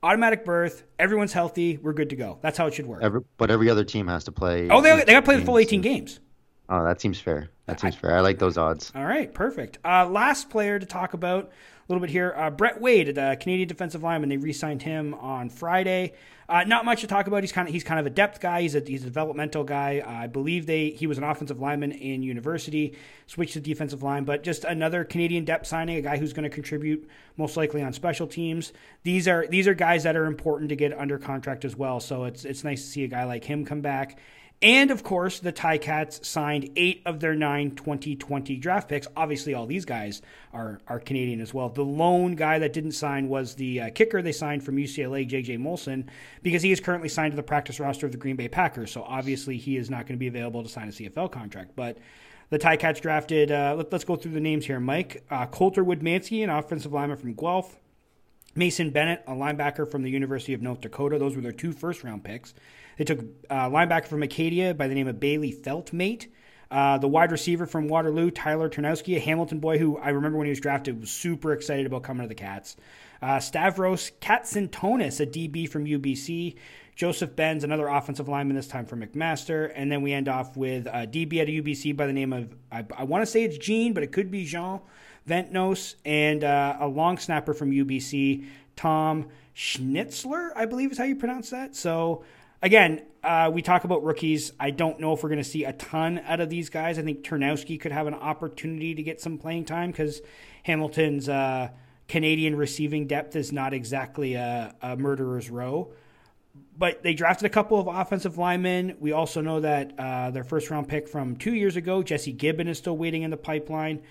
[0.02, 0.84] automatic berth.
[0.98, 1.78] Everyone's healthy.
[1.78, 2.40] We're good to go.
[2.42, 3.04] That's how it should work.
[3.04, 4.70] Every, but every other team has to play.
[4.70, 6.20] Oh, they, they got to play the full eighteen games.
[6.74, 7.52] Oh, that seems fair.
[7.68, 8.18] That seems I, fair.
[8.18, 8.92] I like those odds.
[8.96, 9.78] All right, perfect.
[9.86, 11.52] Uh, last player to talk about a
[11.88, 14.30] little bit here uh, Brett Wade, the Canadian defensive lineman.
[14.30, 16.14] They re signed him on Friday.
[16.50, 17.44] Uh, not much to talk about.
[17.44, 18.64] He's kind of he's kind of a depth guy.
[18.64, 20.02] He's a he's a developmental guy.
[20.04, 24.24] Uh, I believe they he was an offensive lineman in university, switched to defensive line,
[24.24, 27.08] but just another Canadian depth signing, a guy who's going to contribute
[27.38, 28.74] most likely on special teams.
[29.04, 32.00] These are these are guys that are important to get under contract as well.
[32.00, 34.18] So it's it's nice to see a guy like him come back.
[34.64, 39.08] And of course, the Ticats signed eight of their nine 2020 draft picks.
[39.16, 40.22] Obviously, all these guys
[40.54, 41.68] are, are Canadian as well.
[41.68, 45.60] The lone guy that didn't sign was the uh, kicker they signed from UCLA, JJ
[45.60, 46.08] Molson,
[46.44, 48.90] because he is currently signed to the practice roster of the Green Bay Packers.
[48.90, 51.72] So obviously, he is not going to be available to sign a CFL contract.
[51.76, 51.98] But
[52.50, 56.42] the Ticats drafted, uh, let, us go through the names here Mike, uh, Coulter Woodmansey,
[56.42, 57.80] an offensive lineman from Guelph.
[58.56, 61.18] Mason Bennett, a linebacker from the University of North Dakota.
[61.18, 62.54] Those were their two first round picks.
[62.98, 66.28] They took uh, linebacker from Acadia by the name of Bailey Feltmate.
[66.72, 70.48] Uh, the wide receiver from Waterloo, Tyler Ternowski, a Hamilton boy who I remember when
[70.48, 72.76] he was drafted was super excited about coming to the Cats.
[73.22, 76.56] Uh, Stavros Katsantonis, a DB from UBC.
[76.96, 79.72] Joseph Benz, another offensive lineman, this time from McMaster.
[79.76, 82.56] And then we end off with a DB at a UBC by the name of,
[82.72, 84.82] I, I want to say it's Gene, but it could be Jean
[85.28, 85.96] Ventnos.
[86.06, 91.50] And uh, a long snapper from UBC, Tom Schnitzler, I believe is how you pronounce
[91.50, 91.76] that.
[91.76, 92.24] So
[92.64, 94.54] again, uh, we talk about rookies.
[94.60, 96.98] I don't know if we're going to see a ton out of these guys.
[96.98, 100.22] I think Ternowski could have an opportunity to get some playing time because
[100.64, 101.70] Hamilton's uh,
[102.08, 105.92] Canadian receiving depth is not exactly a, a murderer's row.
[106.78, 108.98] But they drafted a couple of offensive linemen.
[109.00, 112.68] We also know that uh, their first round pick from two years ago, Jesse Gibbon,
[112.68, 114.02] is still waiting in the pipeline.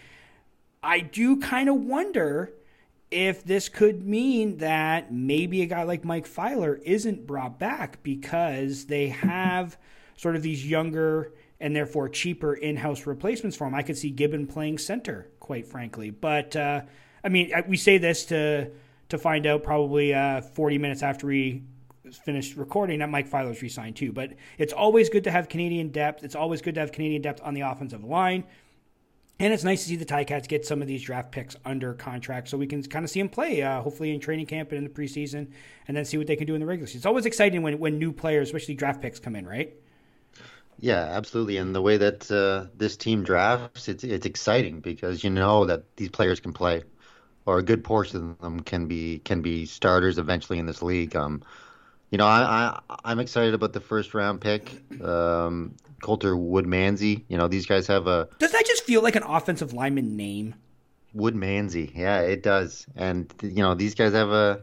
[0.82, 2.52] I do kind of wonder
[3.12, 8.86] if this could mean that maybe a guy like Mike Filer isn't brought back because
[8.86, 9.76] they have
[10.16, 13.74] sort of these younger and therefore cheaper in-house replacements for him.
[13.74, 16.10] I could see Gibbon playing center, quite frankly.
[16.10, 16.82] But uh,
[17.22, 18.70] I mean, we say this to
[19.10, 21.62] to find out probably uh, 40 minutes after we
[22.24, 24.10] finished recording that Mike Filer's re-signed too.
[24.10, 26.24] But it's always good to have Canadian depth.
[26.24, 28.44] It's always good to have Canadian depth on the offensive line.
[29.42, 32.48] And it's nice to see the Ticats get some of these draft picks under contract
[32.48, 34.84] so we can kind of see them play, uh, hopefully in training camp and in
[34.84, 35.48] the preseason,
[35.88, 37.00] and then see what they can do in the regular season.
[37.00, 39.74] It's always exciting when, when new players, especially draft picks, come in, right?
[40.78, 41.56] Yeah, absolutely.
[41.56, 45.96] And the way that uh, this team drafts, it's it's exciting because you know that
[45.96, 46.84] these players can play,
[47.44, 51.16] or a good portion of them can be can be starters eventually in this league.
[51.16, 51.42] Um,
[52.12, 54.70] you know, I, I I'm excited about the first round pick.
[55.02, 57.24] Um, Coulter Woodmansey.
[57.28, 58.28] You know, these guys have a.
[58.38, 60.54] Does that just feel like an offensive lineman name?
[61.16, 62.86] Woodmansey, yeah, it does.
[62.94, 64.62] And you know, these guys have a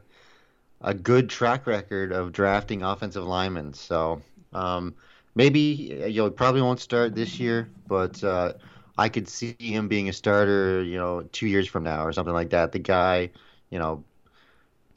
[0.81, 3.73] a good track record of drafting offensive linemen.
[3.73, 4.21] So
[4.53, 4.93] um,
[5.35, 5.59] maybe
[6.07, 8.53] you know, probably won't start this year, but uh,
[8.97, 10.83] I could see him being a starter.
[10.83, 12.71] You know, two years from now or something like that.
[12.71, 13.31] The guy,
[13.69, 14.03] you know,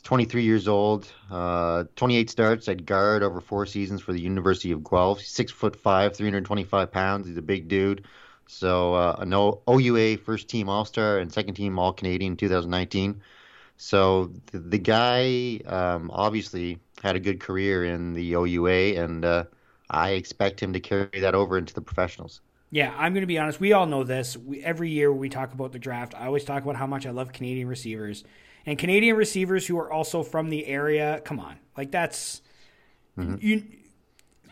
[0.02, 4.82] 23 years old, uh, 28 starts at guard over four seasons for the University of
[4.82, 5.20] Guelph.
[5.20, 7.28] Six foot five, 325 pounds.
[7.28, 8.04] He's a big dude.
[8.46, 13.22] So uh, an OUA first team All Star and second team All Canadian 2019.
[13.76, 19.44] So the, the guy um, obviously had a good career in the OUA, and uh,
[19.90, 22.40] I expect him to carry that over into the professionals.
[22.70, 23.60] Yeah, I'm going to be honest.
[23.60, 24.36] We all know this.
[24.36, 27.10] We, every year we talk about the draft, I always talk about how much I
[27.10, 28.24] love Canadian receivers
[28.66, 31.20] and Canadian receivers who are also from the area.
[31.24, 32.42] Come on, like that's
[33.18, 33.36] mm-hmm.
[33.40, 33.64] you.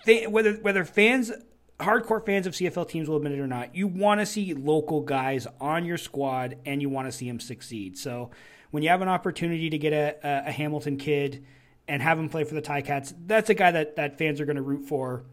[0.07, 1.31] They, whether whether fans,
[1.79, 5.03] hardcore fans of CFL teams will admit it or not, you want to see local
[5.03, 7.99] guys on your squad, and you want to see them succeed.
[7.99, 8.31] So
[8.71, 11.45] when you have an opportunity to get a, a Hamilton kid
[11.87, 14.57] and have him play for the Ticats, that's a guy that that fans are going
[14.57, 15.25] to root for.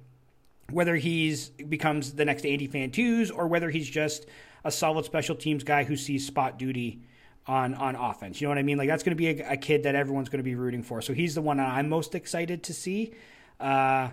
[0.69, 4.25] Whether he's becomes the next Andy Fantuz or whether he's just
[4.65, 7.01] a solid special teams guy who sees spot duty
[7.47, 8.41] on on offense.
[8.41, 8.77] You know what I mean?
[8.77, 11.01] Like that's going to be a, a, kid that everyone's going to be rooting for.
[11.01, 13.13] So he's the one I'm most excited to see.
[13.59, 14.09] Uh,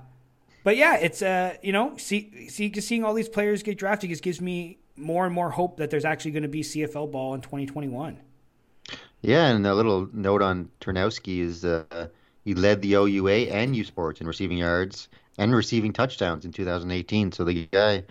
[0.62, 4.22] but yeah, it's uh, you know, see, see, seeing all these players get drafted just
[4.22, 7.40] gives me more and more hope that there's actually going to be CFL ball in
[7.40, 8.18] 2021.
[9.20, 12.08] Yeah, and a little note on Ternowski is uh,
[12.44, 17.32] he led the OUA and U Sports in receiving yards and receiving touchdowns in 2018.
[17.32, 18.04] So the guy,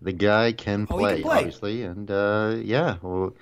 [0.00, 1.38] the guy can play, oh, can play.
[1.38, 3.34] obviously, and uh, yeah, well,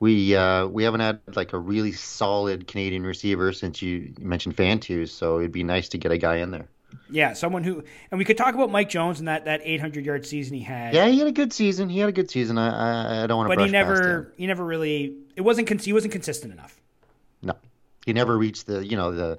[0.00, 5.10] we uh, we haven't had like a really solid Canadian receiver since you mentioned Fantuz,
[5.10, 6.68] so it'd be nice to get a guy in there.
[7.08, 10.26] Yeah, someone who, and we could talk about Mike Jones and that, that 800 yard
[10.26, 10.94] season he had.
[10.94, 11.88] Yeah, he had a good season.
[11.88, 12.58] He had a good season.
[12.58, 13.56] I I, I don't want to.
[13.56, 16.80] But he never he never really it wasn't he wasn't consistent enough.
[17.42, 17.54] No,
[18.06, 19.38] he never reached the you know the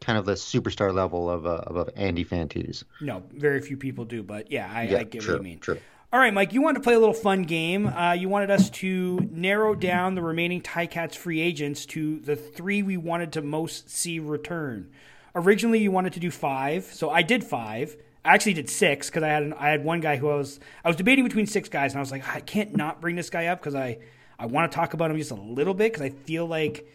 [0.00, 2.84] kind of the superstar level of uh, of Andy Fantuz.
[3.00, 4.22] No, very few people do.
[4.22, 5.58] But yeah, I, yeah, I get true, what you mean.
[5.58, 5.80] True.
[6.12, 7.88] All right, Mike, you wanted to play a little fun game.
[7.88, 12.80] Uh, you wanted us to narrow down the remaining Ticats free agents to the three
[12.82, 14.92] we wanted to most see return.
[15.34, 17.96] Originally, you wanted to do five, so I did five.
[18.24, 20.60] I actually did six because I had an, I had one guy who I was
[20.84, 23.28] I was debating between six guys, and I was like, I can't not bring this
[23.28, 23.98] guy up because I
[24.38, 26.88] I want to talk about him just a little bit because I feel like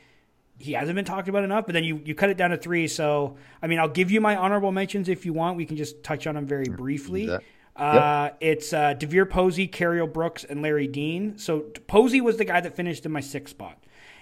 [0.58, 1.66] he hasn't been talked about enough.
[1.66, 4.22] But then you you cut it down to three, so I mean, I'll give you
[4.22, 5.58] my honorable mentions if you want.
[5.58, 7.26] We can just touch on them very briefly.
[7.76, 8.38] Uh, yep.
[8.42, 11.38] It's uh, DeVier Posey, Cariel Brooks, and Larry Dean.
[11.38, 13.78] So Posey was the guy that finished in my sixth spot.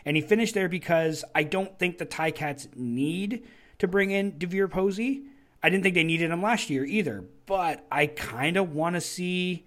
[0.05, 3.45] And he finished there because I don't think the Ticats need
[3.79, 5.23] to bring in DeVier Posey.
[5.61, 7.25] I didn't think they needed him last year either.
[7.45, 9.65] But I kind of want to see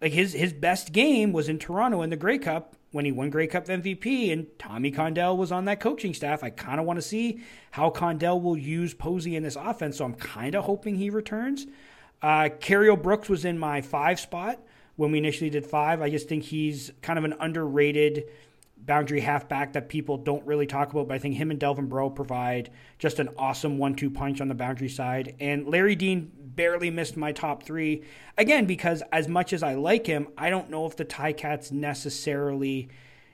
[0.00, 3.30] like his his best game was in Toronto in the Grey Cup when he won
[3.30, 6.44] Grey Cup MVP and Tommy Condell was on that coaching staff.
[6.44, 7.40] I kind of want to see
[7.72, 9.98] how Condell will use Posey in this offense.
[9.98, 11.66] So I'm kind of hoping he returns.
[12.22, 14.60] Uh, Cariel Brooks was in my five spot
[14.96, 16.00] when we initially did five.
[16.00, 18.24] I just think he's kind of an underrated
[18.78, 22.10] boundary halfback that people don't really talk about, but I think him and Delvin Breaux
[22.10, 25.34] provide just an awesome one two punch on the boundary side.
[25.40, 28.02] And Larry Dean barely missed my top three.
[28.38, 32.88] Again, because as much as I like him, I don't know if the Ticats necessarily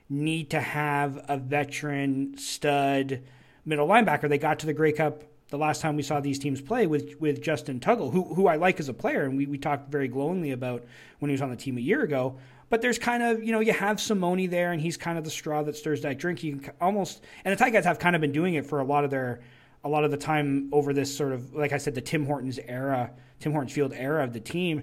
[0.09, 3.21] need to have a veteran stud
[3.65, 4.27] middle linebacker.
[4.27, 7.13] They got to the Grey Cup the last time we saw these teams play with
[7.21, 10.07] with Justin Tuggle, who who I like as a player, and we, we talked very
[10.07, 10.83] glowingly about
[11.19, 12.39] when he was on the team a year ago.
[12.69, 15.29] But there's kind of you know you have Simoni there, and he's kind of the
[15.29, 16.43] straw that stirs that drink.
[16.43, 19.03] You can almost and the Ticats have kind of been doing it for a lot
[19.03, 19.41] of their
[19.83, 22.57] a lot of the time over this sort of like I said the Tim Hortons
[22.57, 24.81] era, Tim Hortons Field era of the team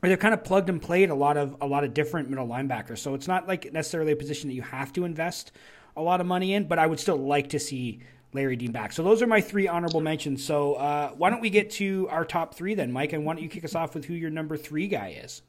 [0.00, 2.46] where they're kind of plugged and played a lot of a lot of different middle
[2.46, 2.98] linebackers.
[2.98, 5.52] So it's not like necessarily a position that you have to invest
[5.96, 8.92] a lot of money in, but I would still like to see Larry Dean back.
[8.92, 10.44] So those are my three honorable mentions.
[10.44, 13.12] So uh, why don't we get to our top three then, Mike?
[13.12, 15.42] And why don't you kick us off with who your number three guy is?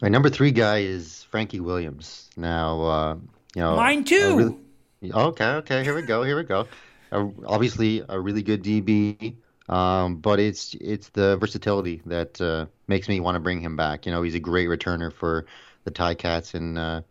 [0.00, 2.30] My number three guy is Frankie Williams.
[2.36, 3.14] Now, uh,
[3.54, 4.58] you know, mine too.
[5.02, 6.66] Really, okay, okay, here we go, here we go.
[7.12, 9.36] Uh, obviously, a really good DB,
[9.68, 14.06] um, but it's it's the versatility that uh, makes me want to bring him back.
[14.06, 15.46] You know, he's a great returner for
[15.84, 17.02] the Ticats in uh,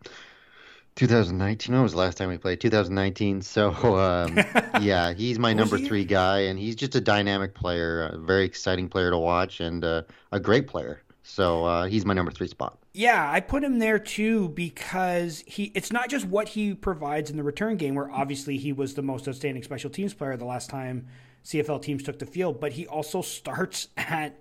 [0.95, 1.73] 2019.
[1.73, 2.60] When was the last time we played?
[2.60, 3.41] 2019.
[3.41, 4.38] So, um,
[4.82, 8.89] yeah, he's my number three guy, and he's just a dynamic player, a very exciting
[8.89, 11.01] player to watch, and uh, a great player.
[11.23, 12.77] So uh, he's my number three spot.
[12.93, 15.71] Yeah, I put him there too because he.
[15.75, 19.01] It's not just what he provides in the return game, where obviously he was the
[19.01, 21.08] most outstanding special teams player the last time
[21.45, 24.39] CFL teams took the field, but he also starts at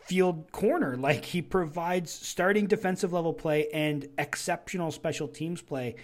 [0.00, 0.96] field corner.
[1.00, 5.96] Like he provides starting defensive level play and exceptional special teams play.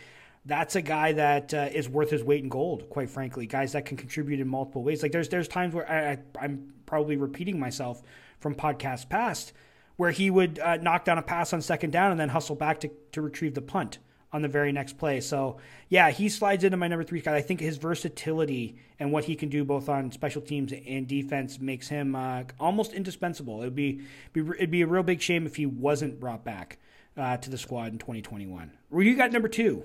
[0.45, 3.47] That's a guy that uh, is worth his weight in gold, quite frankly.
[3.47, 5.03] Guys that can contribute in multiple ways.
[5.03, 8.01] Like there's there's times where I, I, am probably repeating myself
[8.39, 9.53] from podcast past,
[9.97, 12.81] where he would uh, knock down a pass on second down and then hustle back
[12.81, 13.99] to, to retrieve the punt
[14.37, 15.19] on the very next play.
[15.21, 15.57] So
[15.89, 17.35] yeah, he slides into my number three guy.
[17.35, 21.59] I think his versatility and what he can do both on special teams and defense
[21.59, 23.63] makes him uh, almost indispensable.
[23.63, 24.03] It'd be,
[24.35, 26.79] be it'd be a real big shame if he wasn't brought back
[27.17, 28.71] uh, to the squad in 2021.
[28.91, 29.85] Where you got number two?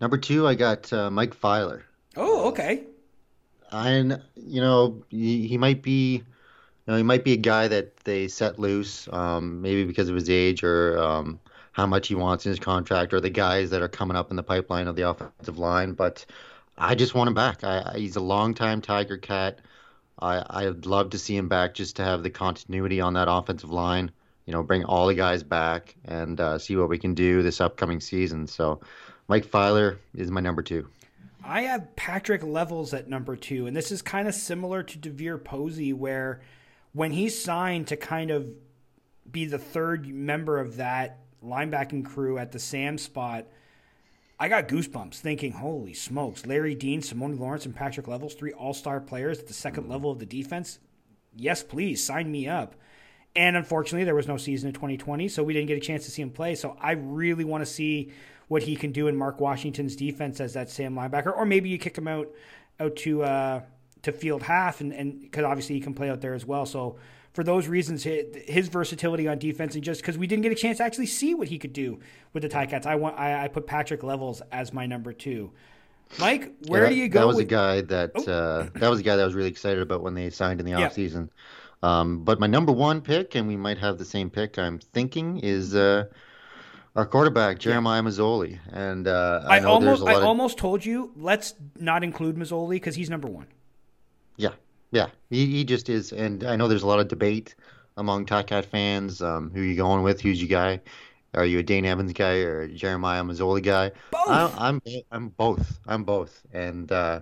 [0.00, 1.84] Number two, I got uh, Mike Filer.
[2.16, 2.84] Oh, okay.
[3.70, 6.22] And you know he, he might be.
[6.86, 10.14] You know, he might be a guy that they set loose, um, maybe because of
[10.14, 11.38] his age or um,
[11.72, 14.36] how much he wants in his contract or the guys that are coming up in
[14.36, 15.92] the pipeline of the offensive line.
[15.92, 16.24] But
[16.76, 17.62] I just want him back.
[17.62, 19.60] I, he's a long-time Tiger Cat.
[20.18, 23.70] I, I'd love to see him back just to have the continuity on that offensive
[23.70, 24.10] line.
[24.46, 27.60] You know, bring all the guys back and uh, see what we can do this
[27.60, 28.46] upcoming season.
[28.46, 28.80] So,
[29.28, 30.88] Mike Filer is my number two.
[31.44, 35.42] I have Patrick Levels at number two, and this is kind of similar to DeVier
[35.42, 36.40] Posey, where
[36.92, 38.48] when he signed to kind of
[39.30, 43.46] be the third member of that linebacking crew at the Sam spot,
[44.38, 48.72] I got goosebumps thinking, holy smokes, Larry Dean, Simoni Lawrence, and Patrick Levels, three all
[48.72, 50.78] star players at the second level of the defense.
[51.36, 52.74] Yes, please, sign me up.
[53.36, 56.10] And unfortunately, there was no season in 2020, so we didn't get a chance to
[56.10, 56.54] see him play.
[56.54, 58.12] So I really want to see
[58.48, 61.78] what he can do in Mark Washington's defense as that Sam linebacker, or maybe you
[61.78, 62.28] kick him out
[62.80, 63.60] out to uh,
[64.02, 66.66] to field half, and because obviously he can play out there as well.
[66.66, 66.96] So
[67.32, 70.78] for those reasons, his versatility on defense, and just because we didn't get a chance
[70.78, 72.00] to actually see what he could do
[72.32, 75.52] with the Ticats, I want I, I put Patrick Levels as my number two.
[76.18, 77.20] Mike, where yeah, do you go?
[77.20, 77.46] That was with...
[77.46, 78.32] a guy that oh.
[78.32, 80.66] uh, that was a guy that I was really excited about when they signed in
[80.66, 81.28] the offseason.
[81.82, 82.00] Yeah.
[82.00, 84.58] Um, but my number one pick, and we might have the same pick.
[84.58, 86.06] I'm thinking is uh,
[86.96, 90.24] our quarterback Jeremiah Masoli, and uh, I, I almost I of...
[90.24, 93.46] almost told you let's not include Masoli because he's number one.
[94.90, 97.54] Yeah, he, he just is, and I know there's a lot of debate
[97.96, 99.22] among Ticat fans.
[99.22, 100.20] Um, who are you going with?
[100.20, 100.80] Who's your guy?
[101.34, 103.92] Are you a Dane Evans guy or a Jeremiah Masoli guy?
[104.10, 104.28] Both.
[104.28, 105.78] I, am I'm, I'm both.
[105.86, 107.20] I'm both, and uh,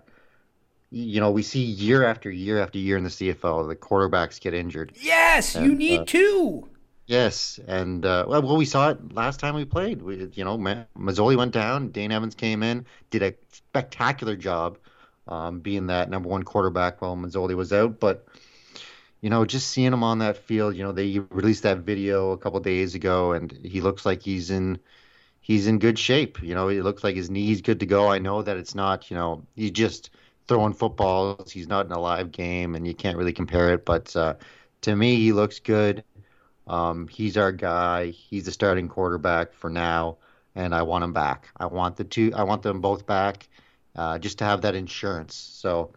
[0.90, 4.54] you know we see year after year after year in the CFL the quarterbacks get
[4.54, 4.92] injured.
[5.00, 6.68] Yes, and, you need uh, to.
[7.06, 10.00] Yes, and uh, well, well, we saw it last time we played.
[10.02, 11.90] We, you know, Masoli went down.
[11.90, 14.78] Dane Evans came in, did a spectacular job
[15.28, 18.00] um, being that number one quarterback while Masoli was out.
[18.00, 18.26] But
[19.20, 22.38] you know, just seeing him on that field, you know, they released that video a
[22.38, 24.78] couple days ago, and he looks like he's in
[25.40, 26.42] he's in good shape.
[26.42, 28.08] You know, he looks like his knee's good to go.
[28.08, 30.10] I know that it's not, you know, he's just
[30.46, 31.50] throwing footballs.
[31.50, 33.84] He's not in a live game, and you can't really compare it.
[33.84, 34.34] But uh,
[34.82, 36.04] to me, he looks good.
[36.66, 38.10] Um, he's our guy.
[38.10, 40.18] He's the starting quarterback for now,
[40.54, 41.48] and I want him back.
[41.56, 42.32] I want the two.
[42.36, 43.48] I want them both back
[43.98, 45.34] uh, just to have that insurance.
[45.34, 45.90] So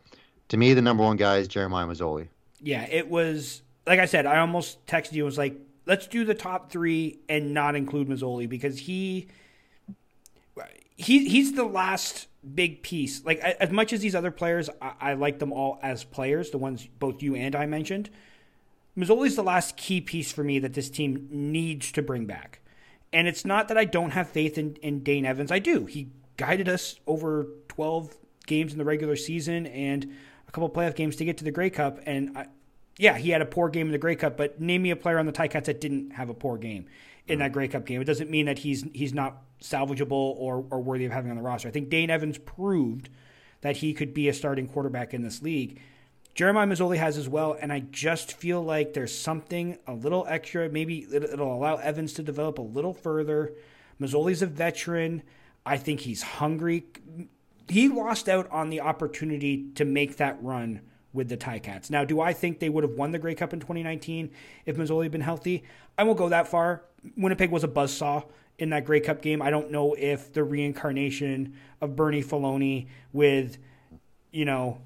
[0.49, 2.27] to me, the number one guy is Jeremiah Masoli.
[2.59, 4.25] Yeah, it was like I said.
[4.25, 5.23] I almost texted you.
[5.23, 5.55] and was like,
[5.85, 9.27] let's do the top three and not include Masoli because he
[10.97, 13.23] he he's the last big piece.
[13.23, 16.49] Like as much as these other players, I, I like them all as players.
[16.49, 18.09] The ones both you and I mentioned.
[18.97, 22.59] Masoli's the last key piece for me that this team needs to bring back.
[23.13, 25.51] And it's not that I don't have faith in, in Dane Evans.
[25.51, 25.85] I do.
[25.85, 26.09] He
[26.41, 28.17] guided us over 12
[28.47, 30.11] games in the regular season and
[30.47, 32.47] a couple playoff games to get to the Grey Cup, and I,
[32.97, 34.37] yeah, he had a poor game in the Grey Cup.
[34.37, 36.87] But name me a player on the Ticats that didn't have a poor game
[37.27, 37.53] in that mm.
[37.53, 38.01] Grey Cup game.
[38.01, 41.43] It doesn't mean that he's he's not salvageable or or worthy of having on the
[41.43, 41.67] roster.
[41.67, 43.09] I think Dane Evans proved
[43.61, 45.79] that he could be a starting quarterback in this league.
[46.33, 50.69] Jeremiah Masoli has as well, and I just feel like there's something a little extra.
[50.69, 53.53] Maybe it'll allow Evans to develop a little further.
[53.99, 55.21] Masoli's a veteran.
[55.65, 56.85] I think he's hungry.
[57.67, 60.81] He lost out on the opportunity to make that run
[61.13, 61.89] with the Ticats.
[61.89, 64.31] Now, do I think they would have won the Grey Cup in 2019
[64.65, 65.63] if Masoli had been healthy?
[65.97, 66.83] I won't go that far.
[67.17, 68.25] Winnipeg was a buzzsaw
[68.57, 69.41] in that Grey Cup game.
[69.41, 73.57] I don't know if the reincarnation of Bernie Faloney with,
[74.31, 74.79] you know,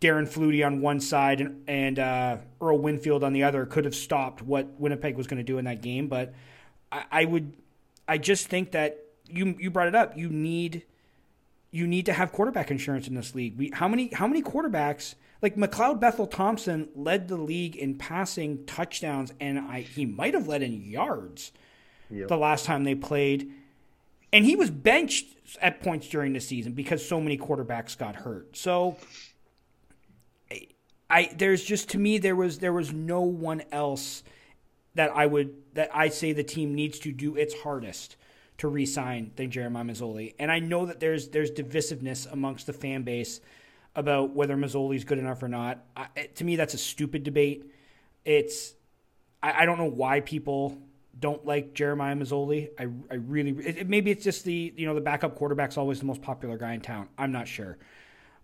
[0.00, 3.94] Darren Flutie on one side and, and uh, Earl Winfield on the other could have
[3.94, 6.08] stopped what Winnipeg was going to do in that game.
[6.08, 6.34] But
[6.92, 7.52] I, I would,
[8.06, 8.98] I just think that
[9.30, 10.16] you you brought it up.
[10.16, 10.84] You need
[11.70, 13.58] you need to have quarterback insurance in this league.
[13.58, 18.64] We, how many how many quarterbacks like McLeod Bethel Thompson led the league in passing
[18.66, 21.52] touchdowns, and I he might have led in yards
[22.10, 22.28] yep.
[22.28, 23.52] the last time they played,
[24.32, 25.26] and he was benched
[25.60, 28.56] at points during the season because so many quarterbacks got hurt.
[28.56, 28.96] So.
[31.10, 34.22] I there's just to me there was there was no one else
[34.94, 38.17] that I would that I say the team needs to do its hardest
[38.58, 40.34] to re-sign than Jeremiah Masoli.
[40.38, 43.40] And I know that there's there's divisiveness amongst the fan base
[43.94, 45.84] about whether Masoli's good enough or not.
[45.96, 46.06] I,
[46.36, 47.70] to me, that's a stupid debate.
[48.24, 48.74] It's
[49.42, 50.78] I, I, don't know why people
[51.18, 52.68] don't like Jeremiah Masoli.
[52.78, 56.06] I I really it, maybe it's just the you know the backup quarterback's always the
[56.06, 57.08] most popular guy in town.
[57.16, 57.78] I'm not sure,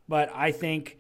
[0.09, 0.99] but I think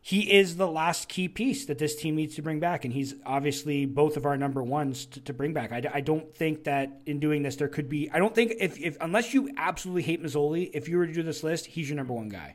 [0.00, 3.14] he is the last key piece that this team needs to bring back, and he's
[3.26, 5.72] obviously both of our number ones to, to bring back.
[5.72, 8.08] I, I, don't think that in doing this there could be.
[8.10, 11.22] I don't think if, if unless you absolutely hate Masoli, if you were to do
[11.22, 12.54] this list, he's your number one guy.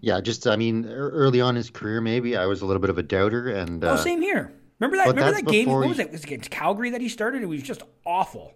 [0.00, 2.90] Yeah, just I mean, early on in his career, maybe I was a little bit
[2.90, 4.52] of a doubter, and oh, uh, same here.
[4.78, 5.06] Remember that?
[5.08, 5.68] Remember that game?
[5.68, 6.10] What was it?
[6.12, 7.42] Was it against Calgary that he started?
[7.42, 8.52] It was just awful,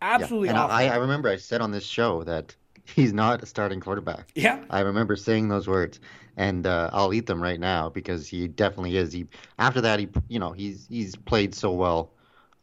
[0.00, 0.62] absolutely yeah.
[0.62, 0.76] awful.
[0.76, 2.54] I, I remember I said on this show that
[2.84, 4.28] he's not a starting quarterback.
[4.36, 5.98] Yeah, I remember saying those words,
[6.36, 9.12] and uh, I'll eat them right now because he definitely is.
[9.12, 9.26] He
[9.58, 12.12] after that he you know he's he's played so well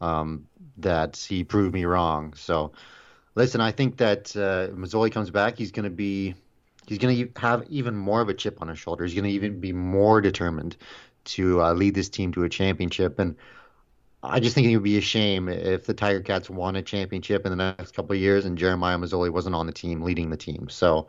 [0.00, 0.46] um,
[0.78, 2.34] that he proved me wrong.
[2.34, 2.72] So
[3.34, 6.34] listen, I think that uh, Masoli comes back, he's going to be
[6.86, 9.04] he's going to have even more of a chip on his shoulder.
[9.04, 10.76] He's going to even be more determined
[11.24, 13.36] to uh, lead this team to a championship and.
[14.24, 17.44] I just think it would be a shame if the Tiger Cats won a championship
[17.44, 20.36] in the next couple of years and Jeremiah Masoli wasn't on the team leading the
[20.36, 20.68] team.
[20.68, 21.08] So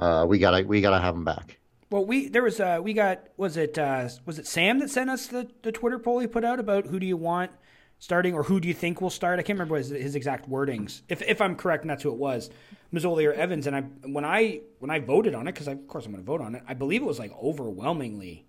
[0.00, 1.57] uh, we gotta we gotta have him back.
[1.90, 5.10] Well, we there was uh we got was it uh was it Sam that sent
[5.10, 7.50] us the the Twitter poll he put out about who do you want
[7.98, 9.38] starting or who do you think will start?
[9.38, 11.02] I can't remember his, his exact wordings.
[11.08, 12.50] If if I'm correct, and that's who it was,
[12.92, 13.66] Masoli or Evans.
[13.66, 16.26] And I when I when I voted on it because of course I'm going to
[16.26, 16.62] vote on it.
[16.66, 18.46] I believe it was like overwhelmingly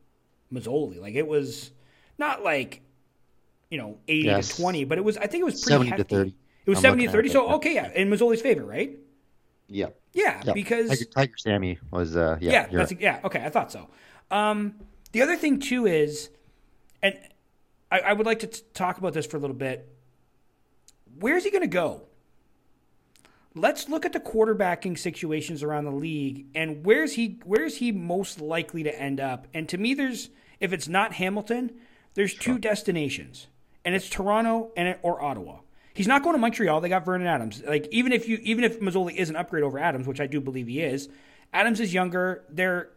[0.52, 1.00] Masoli.
[1.00, 1.72] Like it was
[2.18, 2.82] not like
[3.70, 4.50] you know eighty yes.
[4.50, 6.04] to twenty, but it was I think it was pretty 70 hefty.
[6.04, 6.36] to thirty.
[6.66, 7.30] It was I'm 70 to 30.
[7.30, 7.90] So, okay, yeah.
[7.96, 9.00] In Masoli's favor, right?
[9.70, 9.90] Yeah.
[10.14, 13.00] Yeah, because Tiger, Tiger, Sammy was uh yeah yeah right.
[13.00, 13.88] yeah okay I thought so.
[14.32, 14.76] Um,
[15.12, 16.30] the other thing too is,
[17.02, 17.18] and
[17.92, 19.88] I, I would like to t- talk about this for a little bit.
[21.20, 22.04] Where's he going to go?
[23.56, 28.40] Let's look at the quarterbacking situations around the league and where's he where's he most
[28.40, 29.48] likely to end up?
[29.54, 31.72] And to me, there's if it's not Hamilton,
[32.14, 32.56] there's sure.
[32.56, 33.48] two destinations,
[33.86, 35.60] and it's Toronto and or Ottawa.
[36.00, 36.80] He's not going to Montreal.
[36.80, 37.62] They got Vernon Adams.
[37.62, 40.40] Like even if you even if Masoli is an upgrade over Adams, which I do
[40.40, 41.10] believe he is,
[41.52, 42.46] Adams is younger.
[42.48, 42.88] They're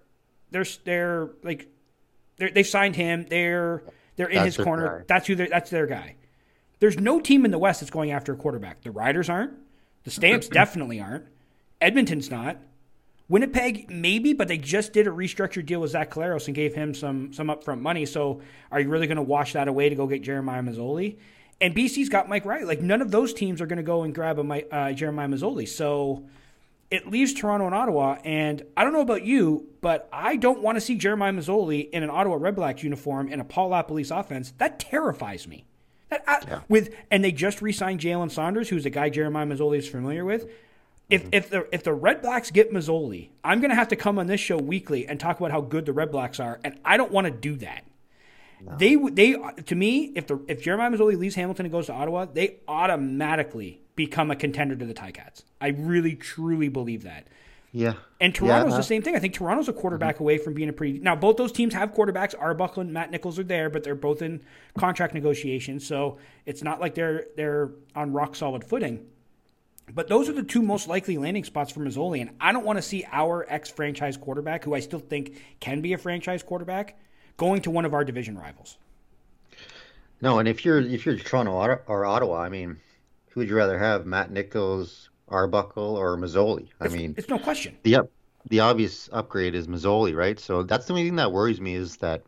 [0.53, 1.67] they're they're like
[2.37, 3.27] they're, they've signed him.
[3.29, 3.83] They're
[4.15, 5.01] they're in that's his corner.
[5.01, 5.05] Guy.
[5.09, 6.15] That's who that's their guy.
[6.79, 8.83] There's no team in the West that's going after a quarterback.
[8.83, 9.55] The Riders aren't.
[10.05, 11.25] The Stamps definitely aren't.
[11.81, 12.59] Edmonton's not.
[13.29, 16.95] Winnipeg maybe, but they just did a restructured deal with Zach Collaros and gave him
[16.95, 18.07] some some upfront money.
[18.07, 21.17] So are you really going to wash that away to go get Jeremiah Masoli?
[21.61, 22.65] And BC's got Mike Reilly.
[22.65, 25.29] Like none of those teams are going to go and grab a Mike, uh, Jeremiah
[25.29, 25.69] Masoli.
[25.69, 26.25] So
[26.91, 28.19] it leaves Toronto and Ottawa.
[28.25, 32.03] And I don't know about you, but I don't want to see Jeremiah Masoli in
[32.03, 34.53] an Ottawa Red Blacks uniform in a Paul LaPolice offense.
[34.59, 35.65] That terrifies me.
[36.11, 36.61] That, I, yeah.
[36.69, 40.51] With and they just re-signed Jalen Saunders, who's a guy Jeremiah Masoli is familiar with.
[41.09, 41.31] If, mm-hmm.
[41.33, 44.27] if the if the Red Blacks get Masoli, I'm going to have to come on
[44.27, 47.11] this show weekly and talk about how good the Red Blacks are, and I don't
[47.11, 47.85] want to do that.
[48.65, 48.77] No.
[48.77, 49.37] They they
[49.67, 53.81] to me, if the if Jeremiah Masoli leaves Hamilton and goes to Ottawa, they automatically
[53.97, 55.43] become a contender to the Ticats.
[55.61, 57.27] I really truly believe that.
[57.73, 57.95] Yeah.
[58.21, 59.17] And Toronto's yeah, the same thing.
[59.17, 60.25] I think Toronto's a quarterback mm-hmm.
[60.25, 60.99] away from being a pretty.
[60.99, 62.35] Now, both those teams have quarterbacks.
[62.39, 64.43] Arbuckle and Matt Nichols are there, but they're both in
[64.79, 69.07] contract negotiations, so it's not like they're they're on rock solid footing.
[69.93, 72.77] But those are the two most likely landing spots for Masoli, and I don't want
[72.79, 76.99] to see our ex-franchise quarterback, who I still think can be a franchise quarterback,
[77.43, 78.78] going to one of our division rivals.
[80.20, 82.76] No, and if you're if you're Toronto or Ottawa, I mean,
[83.30, 86.68] who would you rather have, Matt Nichols, Arbuckle, or Masoli?
[86.80, 87.76] I it's, mean, it's no question.
[87.82, 88.11] The up,
[88.49, 90.38] the obvious upgrade is Masoli, right?
[90.38, 92.22] So that's the only thing that worries me is that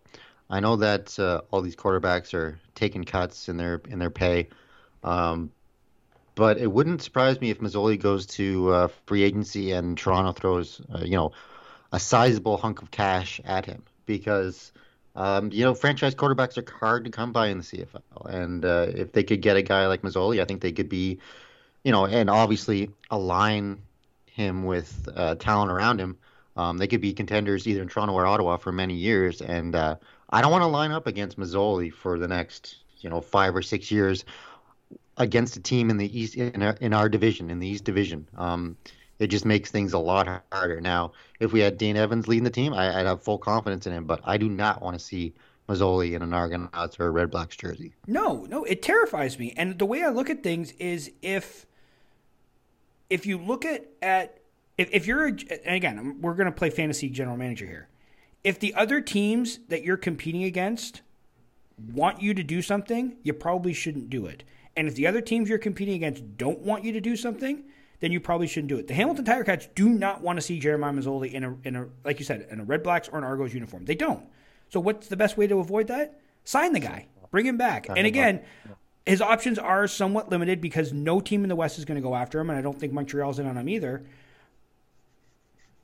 [0.50, 4.48] I know that uh, all these quarterbacks are taking cuts in their in their pay,
[5.04, 5.52] um,
[6.34, 10.80] but it wouldn't surprise me if Masoli goes to uh, free agency and Toronto throws,
[10.92, 11.30] uh, you know,
[11.92, 14.72] a sizable hunk of cash at him because
[15.14, 18.86] um, you know, franchise quarterbacks are hard to come by in the CFL, and uh,
[18.88, 21.18] if they could get a guy like Masoli, I think they could be,
[21.84, 23.80] you know, and obviously align
[24.26, 26.16] him with uh, talent around him.
[26.56, 29.96] Um, they could be contenders either in Toronto or Ottawa for many years, and uh,
[30.30, 33.62] I don't want to line up against Masoli for the next, you know, five or
[33.62, 34.24] six years
[35.16, 38.26] against a team in the East in our, in our division in the East Division.
[38.36, 38.76] Um,
[39.18, 40.80] it just makes things a lot harder.
[40.80, 43.92] Now, if we had Dane Evans leading the team, I, would have full confidence in
[43.92, 45.34] him, but I do not want to see
[45.68, 47.92] Masoli in an Argonauts or a Red Blacks jersey.
[48.06, 49.54] No, no, it terrifies me.
[49.56, 51.66] And the way I look at things is if
[53.08, 54.38] if you look at at
[54.76, 57.88] if, if you're a, and again, we're going to play fantasy general manager here.
[58.42, 61.00] If the other teams that you're competing against
[61.92, 64.44] want you to do something, you probably shouldn't do it.
[64.76, 67.64] And if the other teams you're competing against don't want you to do something,
[68.05, 68.86] then you probably shouldn't do it.
[68.86, 71.86] The Hamilton Tiger Cats do not want to see Jeremiah Masoli in a, in a,
[72.05, 73.86] like you said, in a Red Blacks or an Argos uniform.
[73.86, 74.26] They don't.
[74.68, 76.20] So what's the best way to avoid that?
[76.44, 77.86] Sign the guy, bring him back.
[77.88, 78.42] and again,
[79.07, 82.14] his options are somewhat limited because no team in the West is going to go
[82.14, 84.05] after him, and I don't think Montreal's in on him either.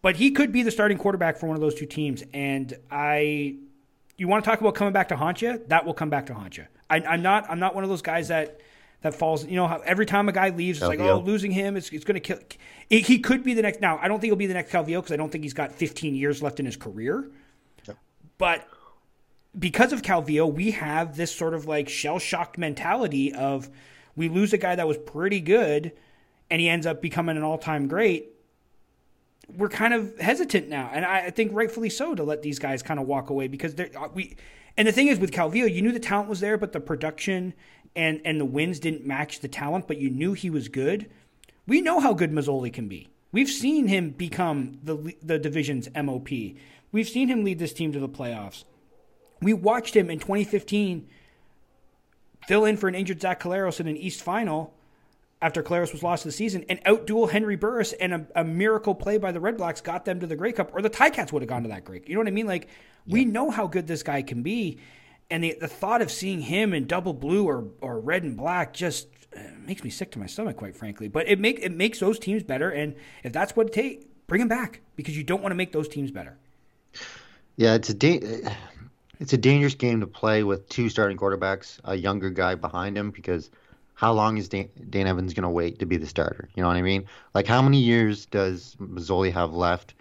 [0.03, 3.57] But he could be the starting quarterback for one of those two teams, and I.
[4.19, 5.63] You want to talk about coming back to haunt you?
[5.69, 6.67] That will come back to haunt you.
[6.91, 7.47] I, I'm not.
[7.49, 8.61] I'm not one of those guys that
[9.03, 9.47] that falls.
[9.47, 10.89] You know, how every time a guy leaves, it's Calvillo.
[10.89, 12.39] like, oh, losing him, it's, it's going to kill.
[12.89, 13.81] It, he could be the next.
[13.81, 15.73] Now, I don't think he'll be the next Calvillo because I don't think he's got
[15.73, 17.31] 15 years left in his career.
[17.87, 17.97] Yep.
[18.39, 18.69] But
[19.59, 23.69] because of Calvillo, we have this sort of like shell shocked mentality of
[24.17, 25.93] we lose a guy that was pretty good
[26.51, 28.35] and he ends up becoming an all time great.
[29.49, 33.01] We're kind of hesitant now, and I think rightfully so to let these guys kind
[33.01, 34.37] of walk away because they're uh, we.
[34.77, 37.55] And the thing is, with Calvillo, you knew the talent was there, but the production
[37.97, 41.11] and and the wins didn't match the talent, but you knew he was good.
[41.67, 43.09] We know how good Masoli can be.
[43.33, 46.29] We've seen him become the the division's MOP.
[46.93, 48.65] We've seen him lead this team to the playoffs.
[49.41, 51.09] We watched him in 2015
[52.47, 54.75] fill in for an injured Zach Collaros in an East final
[55.43, 58.95] after Collaros was lost to the season and outduel Henry Burris and a, a, miracle
[58.95, 61.43] play by the Red Blacks got them to the Grey Cup or the Ticats would
[61.43, 62.03] have gone to that Grey.
[62.07, 62.47] You know what I mean?
[62.47, 62.69] Like
[63.07, 63.15] yeah.
[63.15, 64.79] we know how good this guy can be
[65.31, 68.73] and the, the thought of seeing him in double blue or, or red and black
[68.73, 71.09] just uh, makes me sick to my stomach, quite frankly.
[71.09, 74.43] But it make it makes those teams better, and if that's what it takes, bring
[74.43, 76.37] him back because you don't want to make those teams better.
[77.57, 78.21] Yeah, it's a da-
[79.19, 83.11] it's a dangerous game to play with two starting quarterbacks, a younger guy behind him,
[83.11, 83.51] because
[83.95, 86.49] how long is Dan, Dan Evans going to wait to be the starter?
[86.55, 87.05] You know what I mean?
[87.35, 89.93] Like, how many years does Masoli have left?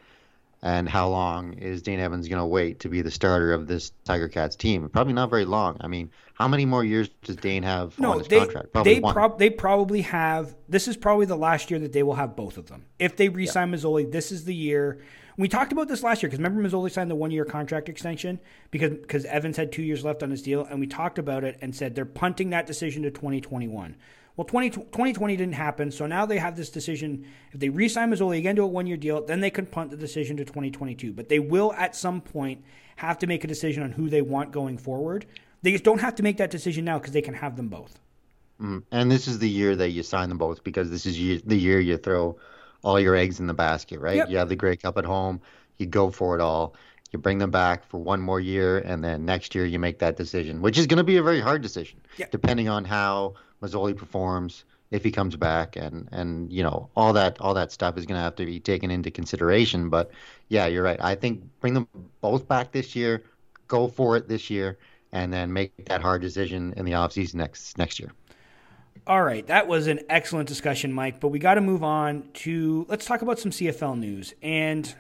[0.62, 3.92] And how long is Dane Evans going to wait to be the starter of this
[4.04, 4.90] Tiger Cats team?
[4.90, 5.78] Probably not very long.
[5.80, 8.74] I mean, how many more years does Dane have no, on his they, contract?
[8.74, 10.56] Probably they, prob- they probably have.
[10.68, 12.86] This is probably the last year that they will have both of them.
[12.98, 13.76] If they re-sign yeah.
[13.76, 15.02] Masoli, this is the year.
[15.38, 18.42] We talked about this last year because remember Masoli signed the one-year contract extension
[18.72, 21.58] because because Evans had two years left on his deal, and we talked about it
[21.62, 23.96] and said they're punting that decision to 2021.
[24.40, 27.26] Well, 20, 2020 didn't happen, so now they have this decision.
[27.52, 30.38] If they re-sign Masoli again to a one-year deal, then they can punt the decision
[30.38, 31.12] to 2022.
[31.12, 32.64] But they will, at some point,
[32.96, 35.26] have to make a decision on who they want going forward.
[35.62, 38.00] They just don't have to make that decision now because they can have them both.
[38.62, 38.84] Mm.
[38.94, 41.82] And this is the year that you sign them both because this is the year
[41.82, 42.38] you throw
[42.82, 44.16] all your eggs in the basket, right?
[44.16, 44.30] Yep.
[44.30, 45.42] You have the Grey Cup at home,
[45.80, 46.76] you go for it all.
[47.12, 50.16] You bring them back for one more year, and then next year you make that
[50.16, 52.32] decision, which is going to be a very hard decision, yep.
[52.32, 57.40] depending on how Masoli performs, if he comes back, and and you know all that
[57.40, 59.90] all that stuff is going to have to be taken into consideration.
[59.90, 60.12] But
[60.48, 61.00] yeah, you're right.
[61.02, 61.88] I think bring them
[62.22, 63.24] both back this year,
[63.68, 64.78] go for it this year,
[65.12, 68.12] and then make that hard decision in the offseason next next year.
[69.08, 71.20] All right, that was an excellent discussion, Mike.
[71.20, 74.34] But we got to move on to let's talk about some CFL news.
[74.42, 74.94] And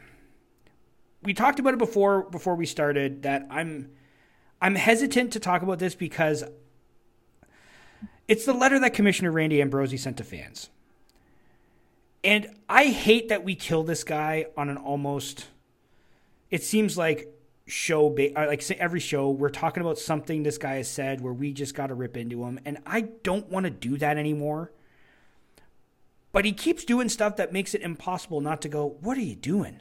[1.23, 3.91] we talked about it before before we started that I'm
[4.61, 6.43] I'm hesitant to talk about this because
[8.29, 10.69] it's the letter that Commissioner Randy Ambrosie sent to fans.
[12.23, 15.47] And I hate that we kill this guy on an almost.
[16.51, 17.27] It seems like
[17.65, 21.53] show, uh, like every show, we're talking about something this guy has said where we
[21.53, 22.59] just got to rip into him.
[22.65, 24.71] And I don't want to do that anymore.
[26.31, 29.35] but he keeps doing stuff that makes it impossible not to go, What are you
[29.35, 29.79] doing?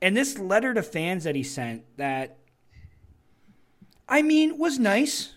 [0.00, 2.38] And this letter to fans that he sent that
[4.08, 5.34] I mean was nice.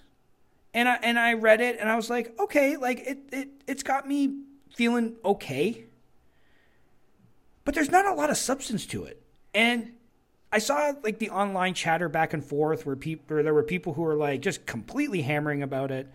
[0.74, 3.84] And I and I read it and I was like, okay, like it, it it's
[3.84, 4.42] got me
[4.76, 5.86] feeling okay.
[7.66, 9.22] But there's not a lot of substance to it.
[9.54, 9.94] And
[10.52, 14.02] I saw like the online chatter back and forth where people there were people who
[14.02, 16.12] were like just completely hammering about it.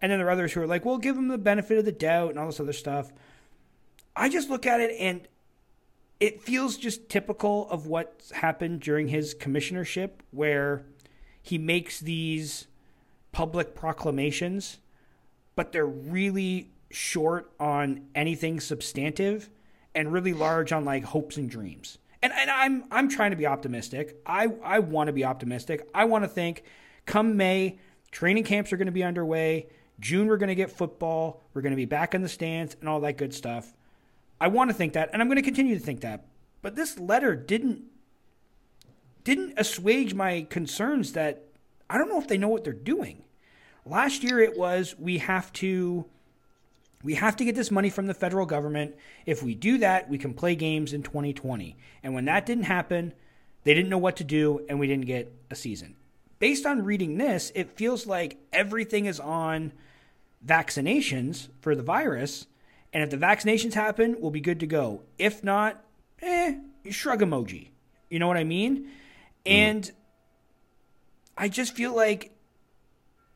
[0.00, 1.92] And then there were others who were like, well, give them the benefit of the
[1.92, 3.12] doubt and all this other stuff.
[4.16, 5.26] I just look at it and
[6.22, 10.84] it feels just typical of what's happened during his commissionership, where
[11.42, 12.68] he makes these
[13.32, 14.78] public proclamations,
[15.56, 19.50] but they're really short on anything substantive
[19.94, 21.98] and really large on like hopes and dreams.
[22.22, 24.20] And, and I'm I'm trying to be optimistic.
[24.24, 25.88] I, I want to be optimistic.
[25.94, 26.62] I want to think
[27.04, 27.78] come May,
[28.12, 29.66] training camps are going to be underway.
[29.98, 31.42] June we're going to get football.
[31.52, 33.72] We're going to be back in the stands and all that good stuff.
[34.40, 36.26] I want to think that, and I'm going to continue to think that.
[36.62, 37.82] But this letter didn't
[39.24, 41.44] didn't assuage my concerns that
[41.92, 43.22] I don't know if they know what they're doing.
[43.84, 46.06] Last year it was we have to
[47.04, 48.94] we have to get this money from the federal government.
[49.26, 51.76] If we do that, we can play games in 2020.
[52.02, 53.12] And when that didn't happen,
[53.64, 55.96] they didn't know what to do and we didn't get a season.
[56.38, 59.72] Based on reading this, it feels like everything is on
[60.46, 62.46] vaccinations for the virus
[62.94, 65.02] and if the vaccinations happen, we'll be good to go.
[65.18, 65.82] If not,
[66.22, 66.56] eh,
[66.90, 67.68] shrug emoji.
[68.08, 68.84] You know what I mean?
[68.84, 68.88] Mm.
[69.46, 69.92] And
[71.36, 72.36] I just feel like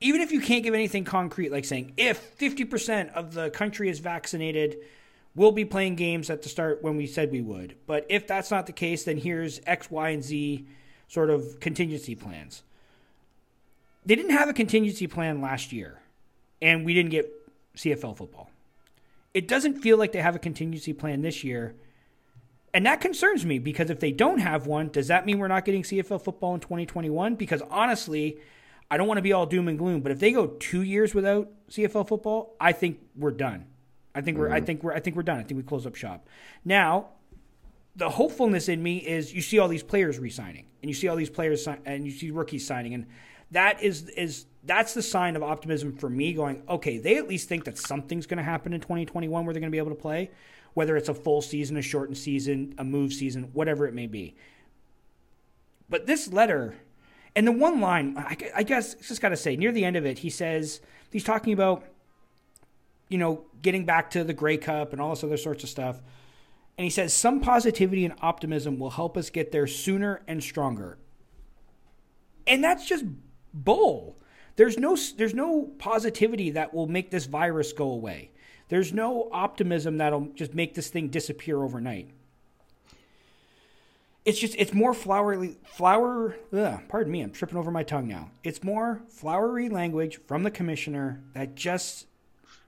[0.01, 3.99] even if you can't give anything concrete, like saying if 50% of the country is
[4.01, 4.79] vaccinated,
[5.35, 7.77] we'll be playing games at the start when we said we would.
[7.87, 10.67] But if that's not the case, then here's X, Y, and Z
[11.09, 12.63] sort of contingency plans.
[14.05, 16.01] They didn't have a contingency plan last year,
[16.63, 17.31] and we didn't get
[17.77, 18.51] CFL football.
[19.35, 21.75] It doesn't feel like they have a contingency plan this year.
[22.75, 25.65] And that concerns me because if they don't have one, does that mean we're not
[25.65, 27.35] getting CFL football in 2021?
[27.37, 28.39] Because honestly,
[28.91, 31.15] I don't want to be all doom and gloom, but if they go two years
[31.15, 33.67] without CFL football, I think we're done.
[34.15, 34.55] I think we're, mm-hmm.
[34.55, 35.39] I think we're, I think we're done.
[35.39, 36.29] I think we close up shop.
[36.65, 37.11] Now,
[37.97, 41.17] the hopefulness in me is you see all these players resigning, and you see all
[41.17, 43.07] these players and you see rookies signing, and
[43.51, 47.49] that is is that's the sign of optimism for me going, okay, they at least
[47.49, 49.95] think that something's going to happen in 2021 where they're going to be able to
[49.95, 50.31] play,
[50.77, 54.35] whether it's a full season, a shortened season, a move season, whatever it may be.
[55.89, 56.75] But this letter,
[57.35, 60.05] and the one line, I, I guess, just got to say, near the end of
[60.05, 61.83] it, he says, he's talking about,
[63.09, 66.03] you know, getting back to the Grey Cup and all this other sorts of stuff.
[66.77, 70.99] And he says, some positivity and optimism will help us get there sooner and stronger.
[72.47, 73.07] And that's just
[73.55, 74.19] bull.
[74.57, 78.31] There's no there's no positivity that will make this virus go away.
[78.69, 82.11] There's no optimism that'll just make this thing disappear overnight.
[84.25, 86.37] It's just it's more flowery flower.
[86.53, 88.31] Ugh, pardon me, I'm tripping over my tongue now.
[88.43, 92.07] It's more flowery language from the commissioner that just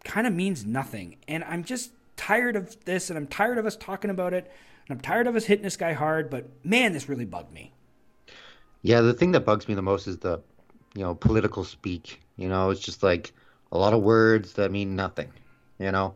[0.05, 1.17] kind of means nothing.
[1.27, 4.51] And I'm just tired of this, and I'm tired of us talking about it,
[4.89, 6.31] and I'm tired of us hitting this guy hard.
[6.31, 7.73] But man, this really bugged me.
[8.83, 10.41] Yeah, the thing that bugs me the most is the
[10.95, 12.21] you know, political speak.
[12.37, 13.33] You know, it's just like
[13.73, 15.31] a lot of words that mean nothing.
[15.79, 16.15] You know,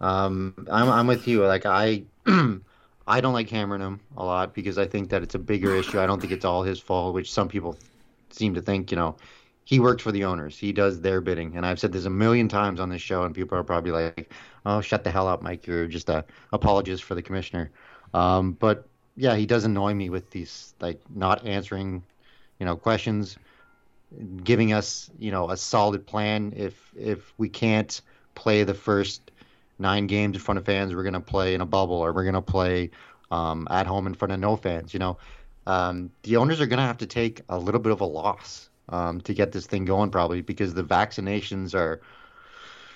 [0.00, 1.44] um, I'm I'm with you.
[1.44, 2.04] Like I.
[3.06, 6.00] I don't like hammering him a lot because I think that it's a bigger issue.
[6.00, 7.76] I don't think it's all his fault, which some people
[8.30, 8.90] seem to think.
[8.90, 9.16] You know,
[9.64, 10.56] he works for the owners.
[10.56, 11.56] He does their bidding.
[11.56, 14.32] And I've said this a million times on this show, and people are probably like,
[14.64, 15.66] "Oh, shut the hell up, Mike.
[15.66, 17.70] You're just a apologist for the commissioner."
[18.12, 18.86] Um, but
[19.16, 22.02] yeah, he does annoy me with these like not answering,
[22.58, 23.38] you know, questions,
[24.42, 26.52] giving us you know a solid plan.
[26.56, 28.00] If if we can't
[28.34, 29.30] play the first
[29.78, 32.24] nine games in front of fans, we're going to play in a bubble or we're
[32.24, 32.90] going to play
[33.30, 34.94] um, at home in front of no fans.
[34.94, 35.18] You know,
[35.66, 38.68] um, the owners are going to have to take a little bit of a loss
[38.88, 42.00] um, to get this thing going, probably because the vaccinations are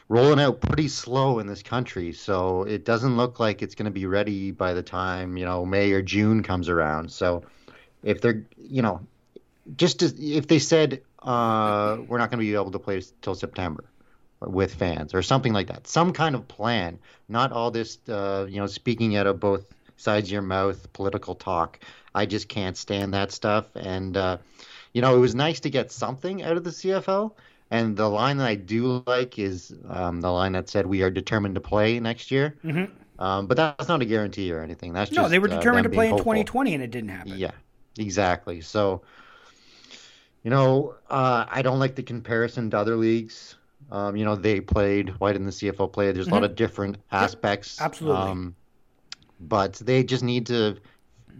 [0.09, 2.13] rolling out pretty slow in this country.
[2.13, 5.65] So it doesn't look like it's going to be ready by the time you know
[5.65, 7.11] May or June comes around.
[7.11, 7.43] So
[8.03, 9.01] if they're you know
[9.77, 13.85] just if they said uh, we're not going to be able to play till September
[14.41, 15.87] with fans or something like that.
[15.87, 20.29] Some kind of plan, not all this, uh, you know, speaking out of both sides
[20.29, 21.81] of your mouth, political talk.
[22.15, 23.67] I just can't stand that stuff.
[23.75, 24.39] And, uh,
[24.93, 27.33] you know, it was nice to get something out of the CFL.
[27.71, 31.11] And the line that I do like is um, the line that said, "We are
[31.11, 33.23] determined to play next year." Mm-hmm.
[33.23, 34.93] Um, but that's not a guarantee or anything.
[34.95, 37.37] That's no, they were uh, determined uh, to play in 2020, and it didn't happen.
[37.37, 37.51] Yeah,
[37.99, 38.63] exactly.
[38.63, 39.03] So,
[40.43, 43.57] you know, uh, I don't like the comparison to other leagues.
[43.91, 45.15] Um, you know, they played.
[45.19, 46.13] Why didn't the CFL play?
[46.13, 47.81] There's a lot of different aspects.
[47.81, 48.21] absolutely.
[48.21, 48.57] Um,
[49.41, 50.77] but they just need to.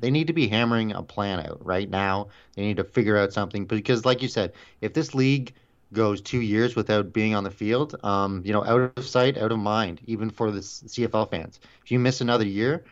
[0.01, 2.29] They need to be hammering a plan out right now.
[2.55, 5.53] They need to figure out something because, like you said, if this league
[5.93, 9.53] goes two years without being on the field, um, you know, out of sight, out
[9.53, 11.61] of mind, even for the CFL fans.
[11.83, 12.85] If you miss another year,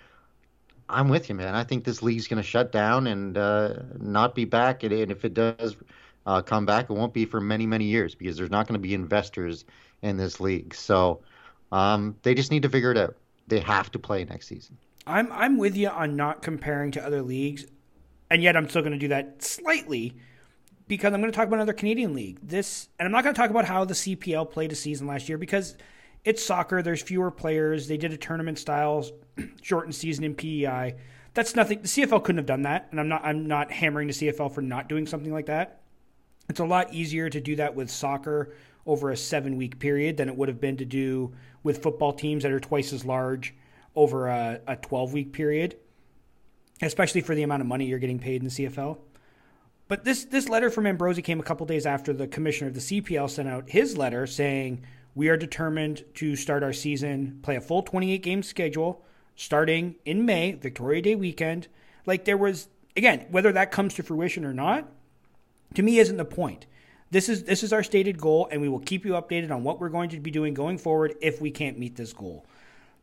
[0.88, 1.54] I'm with you, man.
[1.54, 4.82] I think this league's going to shut down and uh, not be back.
[4.82, 5.76] And if it does
[6.26, 8.80] uh, come back, it won't be for many, many years because there's not going to
[8.80, 9.64] be investors
[10.02, 10.74] in this league.
[10.74, 11.20] So
[11.72, 13.16] um, they just need to figure it out.
[13.46, 14.76] They have to play next season.
[15.06, 17.64] I'm I'm with you on not comparing to other leagues,
[18.28, 20.16] and yet I'm still going to do that slightly
[20.88, 22.38] because I'm going to talk about another Canadian league.
[22.42, 25.28] This, and I'm not going to talk about how the CPL played a season last
[25.28, 25.76] year because
[26.24, 26.82] it's soccer.
[26.82, 27.86] There's fewer players.
[27.86, 29.06] They did a tournament style
[29.62, 30.96] shortened season in PEI.
[31.34, 31.82] That's nothing.
[31.82, 33.24] The CFL couldn't have done that, and I'm not.
[33.24, 35.82] I'm not hammering the CFL for not doing something like that.
[36.48, 38.54] It's a lot easier to do that with soccer
[38.86, 41.32] over a seven week period than it would have been to do
[41.62, 43.54] with football teams that are twice as large
[43.94, 45.76] over a, a 12 week period,
[46.80, 48.98] especially for the amount of money you're getting paid in the CFL.
[49.88, 52.80] But this, this letter from Ambrosie came a couple days after the commissioner of the
[52.80, 54.82] CPL sent out his letter saying,
[55.14, 59.04] We are determined to start our season, play a full 28 game schedule
[59.36, 61.68] starting in May, Victoria Day weekend.
[62.04, 64.88] Like there was, again, whether that comes to fruition or not,
[65.74, 66.66] to me isn't the point.
[67.10, 69.80] This is this is our stated goal, and we will keep you updated on what
[69.80, 72.46] we're going to be doing going forward if we can't meet this goal.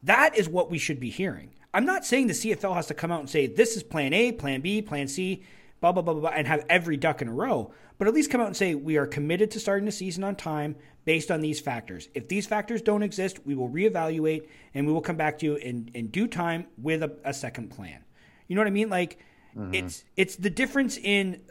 [0.04, 1.52] That is what we should be hearing.
[1.74, 4.32] I'm not saying the CFL has to come out and say this is plan A,
[4.32, 5.44] plan B, plan C,
[5.84, 8.30] blah, blah, blah, blah, blah, and have every duck in a row, but at least
[8.30, 11.42] come out and say we are committed to starting the season on time based on
[11.42, 12.08] these factors.
[12.14, 15.56] If these factors don't exist, we will reevaluate and we will come back to you
[15.56, 18.04] in, in due time with a, a second plan.
[18.48, 18.90] You know what I mean?
[18.90, 19.20] Like
[19.58, 19.74] mm-hmm.
[19.74, 21.42] it's it's the difference in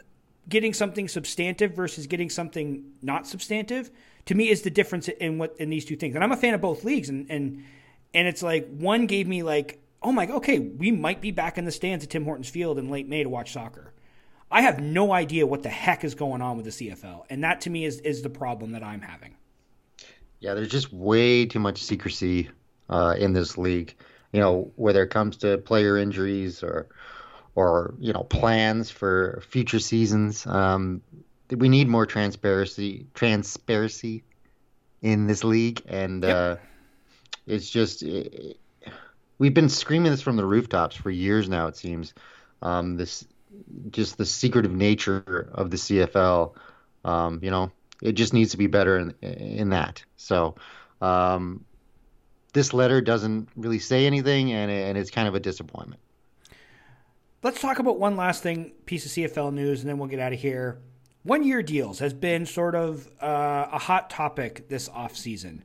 [0.49, 3.91] getting something substantive versus getting something not substantive.
[4.27, 6.15] To me, is the difference in what in these two things.
[6.15, 7.65] And I'm a fan of both leagues, and and
[8.15, 11.65] and it's like one gave me like, oh my, okay, we might be back in
[11.65, 13.93] the stands at Tim Hortons Field in late May to watch soccer.
[14.51, 17.63] I have no idea what the heck is going on with the CFL, and that
[17.63, 19.35] to me is is the problem that I'm having.
[20.41, 22.51] Yeah, there's just way too much secrecy
[22.91, 23.95] uh, in this league.
[24.33, 26.89] You know, whether it comes to player injuries or
[27.55, 30.47] or you know plans for future seasons.
[30.47, 31.03] Um,
[31.51, 34.25] we need more transparency transparency
[35.03, 36.37] in this league, and yep.
[36.37, 36.57] uh,
[37.47, 38.59] it's just it,
[39.39, 41.67] we've been screaming this from the rooftops for years now.
[41.67, 42.15] It seems
[42.63, 43.27] um, this
[43.91, 46.55] just the secretive nature of the CFL.
[47.05, 50.05] Um, you know, it just needs to be better in in that.
[50.17, 50.57] So.
[51.01, 51.65] Um,
[52.53, 56.01] this letter doesn't really say anything, and, and it's kind of a disappointment.
[57.43, 60.33] Let's talk about one last thing, piece of CFL news, and then we'll get out
[60.33, 60.81] of here.
[61.25, 65.63] One year deals has been sort of uh, a hot topic this offseason.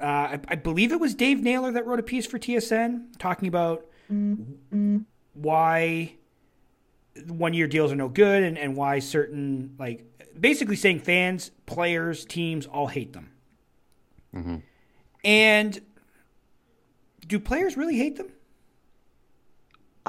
[0.00, 3.48] Uh, I, I, believe it was Dave Naylor that wrote a piece for TSN talking
[3.48, 4.98] about mm-hmm.
[5.34, 6.14] why
[7.26, 10.04] one year deals are no good and, and why certain, like,
[10.38, 13.30] basically saying fans, players, teams all hate them.
[14.34, 14.56] Mm-hmm.
[15.24, 15.80] And
[17.26, 18.28] do players really hate them?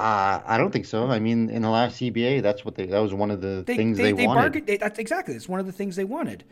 [0.00, 1.08] Uh, I don't think so.
[1.08, 3.76] I mean, in the last CBA, that's what they that was one of the they,
[3.76, 4.40] things they, they, they wanted.
[4.40, 5.34] Bargained, they, that's exactly.
[5.34, 6.42] It's one of the things they wanted.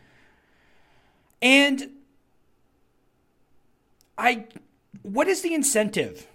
[1.41, 1.89] And
[4.19, 4.45] I,
[5.01, 6.27] what is the incentive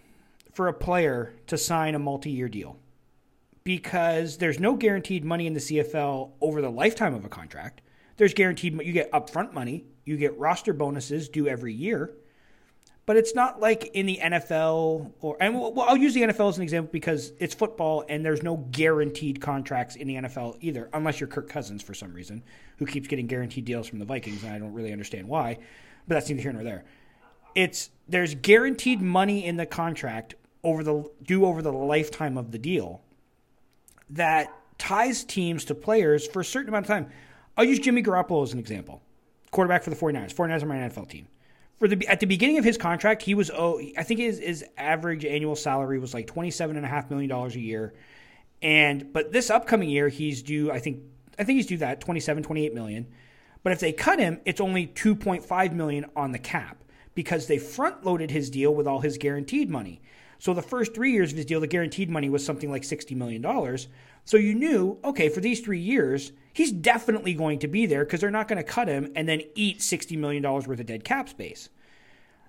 [0.52, 2.78] for a player to sign a multi-year deal?
[3.62, 7.80] Because there's no guaranteed money in the CFL over the lifetime of a contract.
[8.16, 12.10] There's guaranteed you get upfront money, you get roster bonuses due every year,
[13.06, 16.56] but it's not like in the NFL or and well, I'll use the NFL as
[16.56, 21.20] an example because it's football and there's no guaranteed contracts in the NFL either, unless
[21.20, 22.42] you're Kirk Cousins for some reason,
[22.78, 25.58] who keeps getting guaranteed deals from the Vikings, and I don't really understand why,
[26.06, 26.84] but that's neither here nor there
[27.54, 32.58] it's there's guaranteed money in the contract over the due over the lifetime of the
[32.58, 33.02] deal
[34.10, 37.10] that ties teams to players for a certain amount of time.
[37.56, 39.02] I'll use Jimmy Garoppolo as an example.
[39.50, 40.34] Quarterback for the 49ers.
[40.34, 41.28] 49ers are my NFL team.
[41.78, 44.64] For the at the beginning of his contract, he was oh I think his, his
[44.76, 47.94] average annual salary was like twenty seven and a half million dollars a year.
[48.62, 51.02] And but this upcoming year he's due I think
[51.38, 53.06] I think he's due that 27 28 million.
[53.62, 58.04] But if they cut him, it's only 2.5 million on the cap because they front
[58.04, 60.02] loaded his deal with all his guaranteed money.
[60.38, 63.16] So the first three years of his deal, the guaranteed money was something like $60
[63.16, 63.42] million.
[64.24, 68.20] So you knew, okay, for these three years, he's definitely going to be there because
[68.20, 71.28] they're not going to cut him and then eat $60 million worth of dead cap
[71.28, 71.68] space.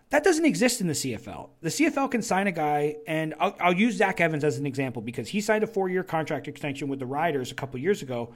[0.10, 1.50] That doesn't exist in the CFL.
[1.62, 5.02] The CFL can sign a guy, and I'll, I'll use Zach Evans as an example
[5.02, 8.34] because he signed a four year contract extension with the Riders a couple years ago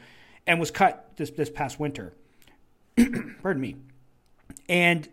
[0.48, 2.14] and was cut this, this past winter.
[3.42, 3.76] Pardon me
[4.68, 5.08] And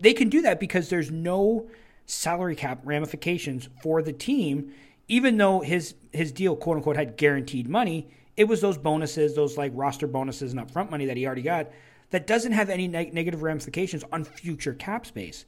[0.00, 1.70] they can do that because there's no
[2.10, 4.72] salary cap ramifications for the team,
[5.08, 8.10] even though his his deal, quote unquote, had guaranteed money.
[8.36, 11.70] It was those bonuses, those like roster bonuses and upfront money that he already got
[12.10, 15.44] that doesn't have any neg- negative ramifications on future cap space.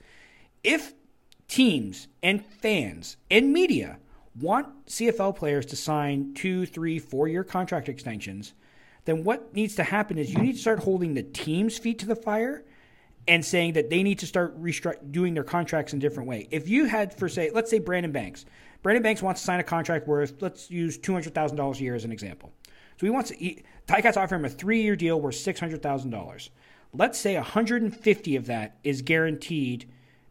[0.62, 0.94] If
[1.48, 3.98] teams and fans and media
[4.40, 8.54] want CFL players to sign two, three, four year contract extensions,
[9.04, 12.06] then what needs to happen is you need to start holding the team's feet to
[12.06, 12.64] the fire
[13.28, 16.48] and saying that they need to start restru- doing their contracts in a different way.
[16.50, 18.44] If you had, for say, let's say Brandon Banks,
[18.82, 21.84] Brandon Banks wants to sign a contract worth, let's use two hundred thousand dollars a
[21.84, 22.52] year as an example.
[22.98, 26.50] So he wants to, he, offer him a three-year deal worth six hundred thousand dollars.
[26.92, 29.88] Let's say one hundred and fifty of that is guaranteed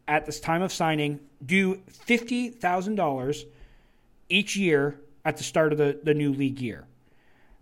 [0.08, 3.46] at this time of signing, due fifty thousand dollars
[4.30, 6.86] each year at the start of the, the new league year.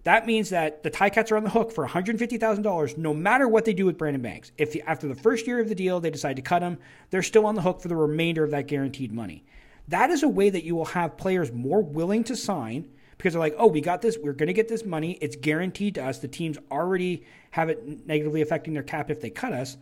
[0.04, 3.74] That means that the Ticats are on the hook for $150,000 no matter what they
[3.74, 4.52] do with Brandon Banks.
[4.58, 6.78] If after the first year of the deal they decide to cut him,
[7.10, 9.44] they're still on the hook for the remainder of that guaranteed money.
[9.90, 13.42] That is a way that you will have players more willing to sign because they're
[13.42, 14.18] like, oh, we got this.
[14.18, 15.18] We're going to get this money.
[15.20, 16.20] It's guaranteed to us.
[16.20, 19.78] The teams already have it negatively affecting their cap if they cut us.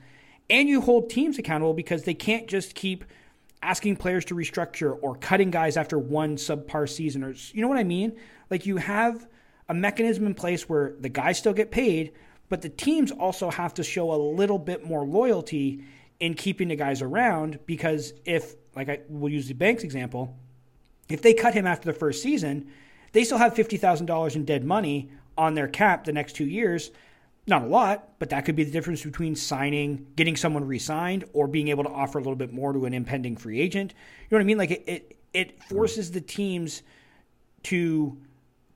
[0.49, 3.05] And you hold teams accountable because they can't just keep
[3.61, 7.77] asking players to restructure or cutting guys after one subpar season or you know what
[7.77, 8.15] I mean?
[8.49, 9.27] Like you have
[9.69, 12.13] a mechanism in place where the guys still get paid,
[12.49, 15.83] but the teams also have to show a little bit more loyalty
[16.19, 20.37] in keeping the guys around because if like I will use the Banks example,
[21.09, 22.71] if they cut him after the first season,
[23.11, 26.91] they still have $50,000 in dead money on their cap the next 2 years.
[27.45, 31.47] Not a lot, but that could be the difference between signing, getting someone re-signed, or
[31.47, 33.93] being able to offer a little bit more to an impending free agent.
[33.93, 34.57] You know what I mean?
[34.57, 36.81] Like it, it, it forces the teams
[37.63, 38.17] to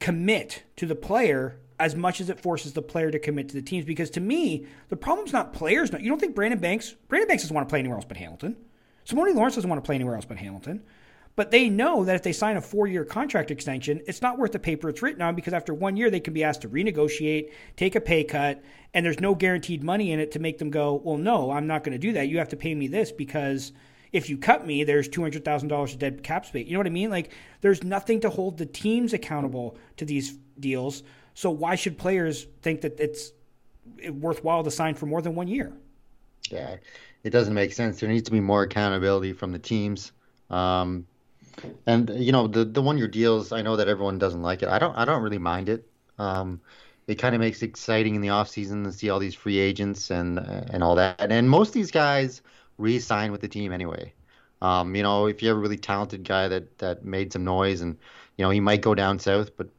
[0.02, 3.62] commit to the player as much as it forces the player to commit to the
[3.62, 3.86] teams.
[3.86, 5.92] Because to me, the problem's not players.
[5.92, 8.58] You don't think Brandon Banks, Brandon Banks doesn't want to play anywhere else but Hamilton.
[9.06, 10.84] Simoni Lawrence doesn't want to play anywhere else but Hamilton.
[11.36, 14.52] But they know that if they sign a four year contract extension, it's not worth
[14.52, 17.52] the paper it's written on because after one year, they can be asked to renegotiate,
[17.78, 18.62] take a pay cut,
[18.94, 21.84] and there's no guaranteed money in it to make them go, well, no, I'm not
[21.84, 22.28] going to do that.
[22.28, 23.72] You have to pay me this because
[24.12, 26.68] if you cut me, there's two hundred thousand dollars of dead cap space.
[26.68, 27.10] You know what I mean?
[27.10, 27.32] Like
[27.62, 31.04] there's nothing to hold the teams accountable to these deals.
[31.34, 33.32] So why should players think that it's
[34.10, 35.72] worthwhile to sign for more than one year?
[36.50, 36.76] Yeah,
[37.24, 38.00] it doesn't make sense.
[38.00, 40.12] There needs to be more accountability from the teams.
[40.50, 41.08] Um,
[41.86, 43.52] and you know the the one year deals.
[43.52, 44.70] I know that everyone doesn't like it.
[44.70, 44.96] I don't.
[44.96, 45.88] I don't really mind it.
[46.18, 46.60] Um,
[47.08, 49.58] it kind of makes it exciting in the off season to see all these free
[49.60, 51.32] agents and and all that.
[51.32, 52.42] And most of these guys
[52.82, 54.14] re-sign with the team anyway.
[54.62, 57.82] Um, you know, if you have a really talented guy that that made some noise,
[57.82, 57.98] and
[58.38, 59.70] you know he might go down south, but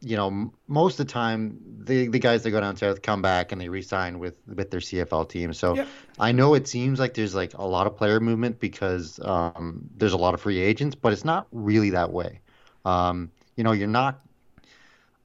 [0.00, 3.52] you know most of the time the the guys that go down south come back
[3.52, 5.52] and they re-sign with with their CFL team.
[5.52, 5.88] So yep.
[6.18, 10.12] I know it seems like there's like a lot of player movement because um, there's
[10.12, 12.40] a lot of free agents, but it's not really that way.
[12.84, 14.20] Um, you know, you're not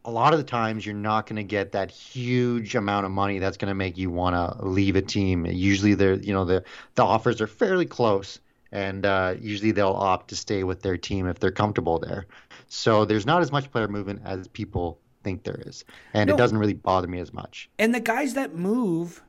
[0.09, 3.37] a lot of the times you're not going to get that huge amount of money
[3.37, 5.45] that's going to make you want to leave a team.
[5.45, 6.63] Usually, they're you know the
[6.95, 8.39] the offers are fairly close,
[8.71, 12.25] and uh, usually they'll opt to stay with their team if they're comfortable there.
[12.69, 15.85] So there's not as much player movement as people think there is,
[16.15, 16.33] and no.
[16.33, 17.69] it doesn't really bother me as much.
[17.77, 19.21] And the guys that move,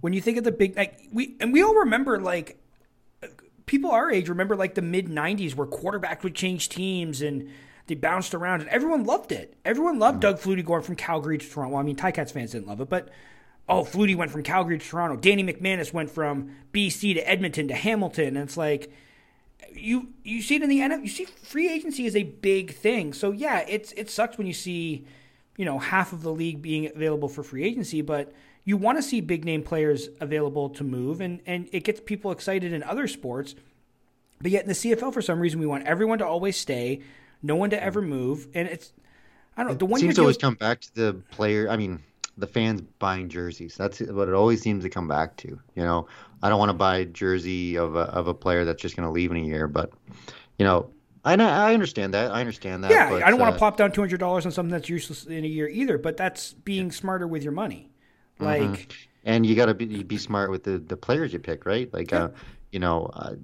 [0.00, 2.56] when you think of the big like we and we all remember like
[3.66, 7.50] people our age remember like the mid '90s where quarterbacks would change teams and
[7.92, 9.54] they bounced around, and everyone loved it.
[9.66, 10.32] Everyone loved mm-hmm.
[10.32, 11.74] Doug Flutie going from Calgary to Toronto.
[11.74, 13.10] Well, I mean, Ticats fans didn't love it, but
[13.68, 15.16] oh, Flutie went from Calgary to Toronto.
[15.16, 18.90] Danny McManus went from BC to Edmonton to Hamilton, and it's like
[19.74, 21.02] you you see it in the NFL.
[21.02, 23.12] You see free agency is a big thing.
[23.12, 25.04] So yeah, it's it sucks when you see
[25.58, 28.32] you know half of the league being available for free agency, but
[28.64, 32.32] you want to see big name players available to move, and and it gets people
[32.32, 33.54] excited in other sports.
[34.40, 37.02] But yet in the CFL, for some reason, we want everyone to always stay
[37.42, 38.92] no one to ever move, and it's
[39.56, 39.78] I don't know.
[39.78, 41.68] The one seems to always come back to the player.
[41.68, 42.02] I mean,
[42.38, 43.76] the fans buying jerseys.
[43.76, 45.48] That's what it always seems to come back to.
[45.48, 46.06] You know,
[46.42, 49.06] I don't want to buy a jersey of a of a player that's just going
[49.06, 49.92] to leave in a year, but
[50.58, 50.90] you know,
[51.24, 52.32] I I understand that.
[52.32, 52.90] I understand that.
[52.90, 54.88] Yeah, but, I don't uh, want to plop down two hundred dollars on something that's
[54.88, 55.98] useless in a year either.
[55.98, 57.90] But that's being smarter with your money,
[58.36, 58.44] mm-hmm.
[58.44, 58.62] like.
[58.62, 59.08] Mm-hmm.
[59.24, 61.92] And you got to be be smart with the the players you pick, right?
[61.94, 62.24] Like, yeah.
[62.24, 62.30] uh,
[62.72, 63.34] you know, uh,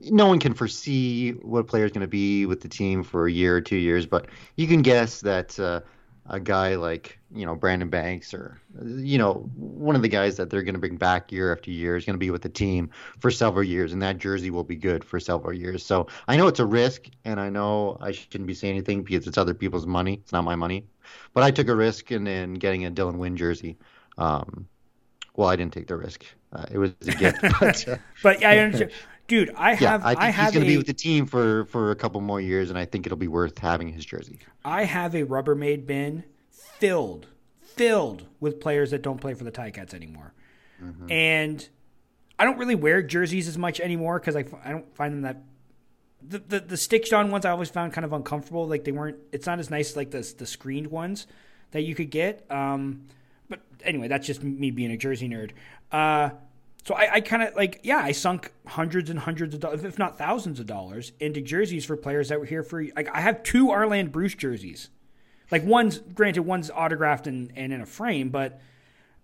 [0.00, 3.26] no one can foresee what a player is going to be with the team for
[3.26, 4.26] a year or two years, but
[4.56, 5.80] you can guess that uh,
[6.26, 10.50] a guy like you know Brandon Banks or you know one of the guys that
[10.50, 12.90] they're going to bring back year after year is going to be with the team
[13.18, 15.84] for several years, and that jersey will be good for several years.
[15.84, 19.26] So I know it's a risk, and I know I shouldn't be saying anything because
[19.26, 20.14] it's other people's money.
[20.14, 20.86] It's not my money,
[21.34, 23.78] but I took a risk in, in getting a Dylan Wynn jersey.
[24.16, 24.68] Um,
[25.34, 26.24] well, I didn't take the risk.
[26.52, 28.92] Uh, it was a gift, but uh, but yeah, I understand.
[29.32, 29.80] Dude, I have.
[29.80, 31.96] yeah, I think I he's have going to be with the team for for a
[31.96, 34.40] couple more years, and I think it'll be worth having his jersey.
[34.62, 37.28] I have a Rubbermaid bin filled
[37.62, 40.34] filled with players that don't play for the Ticats anymore,
[40.82, 41.10] Mm-hmm.
[41.10, 41.68] and
[42.38, 45.42] I don't really wear jerseys as much anymore because I, I don't find them that.
[46.28, 48.68] The, the the stitched on ones I always found kind of uncomfortable.
[48.68, 49.16] Like they weren't.
[49.32, 51.26] It's not as nice like the the screened ones
[51.70, 52.44] that you could get.
[52.50, 53.06] Um,
[53.48, 55.52] but anyway, that's just me being a jersey nerd.
[55.90, 56.30] Uh,
[56.84, 59.98] so I, I kind of like, yeah, I sunk hundreds and hundreds of dollars, if
[59.98, 62.84] not thousands of dollars, into jerseys for players that were here for.
[62.96, 64.90] Like I have two Arland Bruce jerseys.
[65.50, 68.60] Like one's granted, one's autographed and, and in a frame, but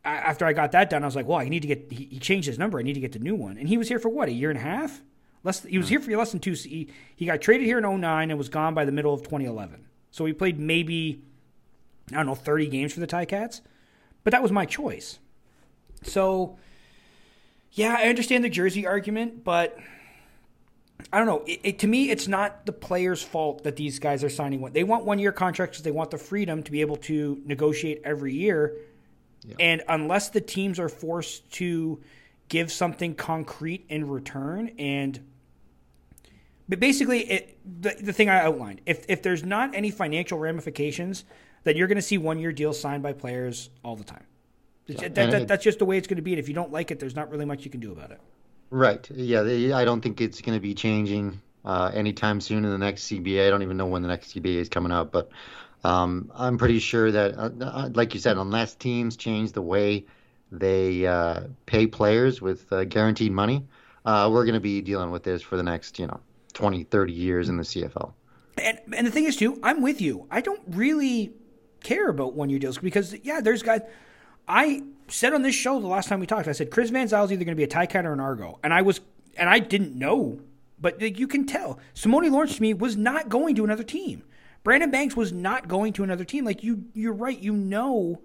[0.04, 1.90] a- after I got that done, I was like, well, I need to get.
[1.90, 2.78] He, he changed his number.
[2.78, 3.58] I need to get the new one.
[3.58, 5.02] And he was here for what a year and a half.
[5.42, 5.62] Less.
[5.64, 5.92] He was hmm.
[5.92, 6.52] here for less than two.
[6.52, 9.84] He, he got traded here in 09 and was gone by the middle of 2011.
[10.10, 11.22] So he played maybe
[12.12, 13.62] I don't know 30 games for the Ticats,
[14.22, 15.18] but that was my choice.
[16.02, 16.58] So
[17.78, 19.78] yeah, I understand the jersey argument, but
[21.12, 21.44] I don't know.
[21.46, 24.72] It, it, to me, it's not the players' fault that these guys are signing one.
[24.72, 28.02] They want one year contracts because they want the freedom to be able to negotiate
[28.04, 28.76] every year.
[29.60, 32.00] And unless the teams are forced to
[32.48, 35.20] give something concrete in return, and
[36.68, 41.24] but basically, it, the, the thing I outlined, if if there's not any financial ramifications,
[41.62, 44.24] then you're going to see one year deals signed by players all the time.
[44.88, 46.32] That- that- that's just the way it's going to be.
[46.32, 48.20] And if you don't like it, there's not really much you can do about it.
[48.70, 49.08] Right.
[49.10, 49.42] Yeah.
[49.42, 53.04] They, I don't think it's going to be changing uh, anytime soon in the next
[53.04, 53.46] CBA.
[53.46, 55.30] I don't even know when the next CBA is coming up, but
[55.84, 60.06] um, I'm pretty sure that, uh, uh, like you said, unless teams change the way
[60.50, 63.66] they uh, pay players with uh, guaranteed money,
[64.04, 66.20] uh, we're going to be dealing with this for the next, you know,
[66.54, 68.12] 20, 30 years in the CFL.
[68.56, 70.26] And and the thing is too, I'm with you.
[70.30, 71.32] I don't really
[71.84, 73.82] care about one year deals because yeah, there's guys.
[74.48, 77.24] I said on this show the last time we talked, I said Chris Van Zyl
[77.24, 79.00] is either going to be a Ticat or an Argo, and I was
[79.36, 80.40] and I didn't know,
[80.80, 84.24] but like, you can tell Simoni Lawrence to me was not going to another team.
[84.64, 86.44] Brandon Banks was not going to another team.
[86.44, 87.38] Like you, you're right.
[87.38, 88.20] You know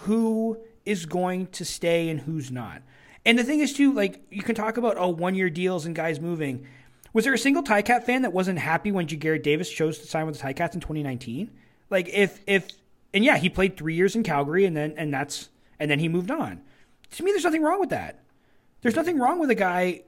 [0.00, 2.82] who is going to stay and who's not.
[3.24, 5.94] And the thing is too, like you can talk about oh one year deals and
[5.94, 6.66] guys moving.
[7.12, 10.26] Was there a single Ticat fan that wasn't happy when Ja'Gared Davis chose to sign
[10.26, 11.50] with the Ticats in 2019?
[11.88, 12.68] Like if if
[13.14, 15.48] and yeah, he played three years in Calgary and then and that's
[15.78, 16.60] and then he moved on.
[17.12, 18.20] To me, there's nothing wrong with that.
[18.82, 20.02] There's nothing wrong with a guy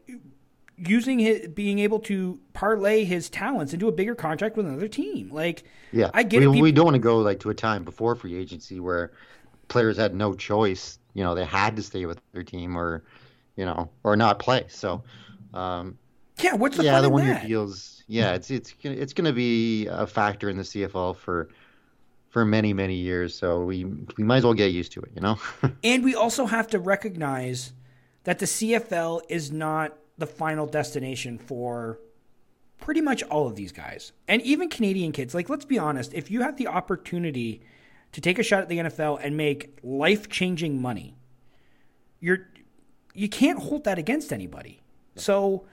[0.76, 5.30] using his being able to parlay his talents into a bigger contract with another team.
[5.30, 6.52] Like Yeah, I get we, it.
[6.52, 9.12] peop- we don't want to go like to a time before free agency where
[9.68, 10.98] players had no choice.
[11.14, 13.04] You know, they had to stay with their team or,
[13.56, 14.66] you know, or not play.
[14.68, 15.02] So,
[15.54, 15.96] um,
[16.42, 18.04] yeah, what's the yeah, fun the one year deals.
[18.08, 21.48] Yeah, it's it's it's going to be a factor in the CFL for
[22.28, 23.34] for many many years.
[23.34, 25.10] So we we might as well get used to it.
[25.14, 25.38] You know.
[25.84, 27.72] And we also have to recognize
[28.24, 32.00] that the CFL is not the final destination for
[32.80, 34.12] pretty much all of these guys.
[34.28, 35.34] And even Canadian kids.
[35.34, 37.62] Like, let's be honest, if you have the opportunity
[38.12, 41.16] to take a shot at the NFL and make life changing money,
[42.20, 42.48] you're
[43.14, 44.82] you can't hold that against anybody.
[45.16, 45.66] So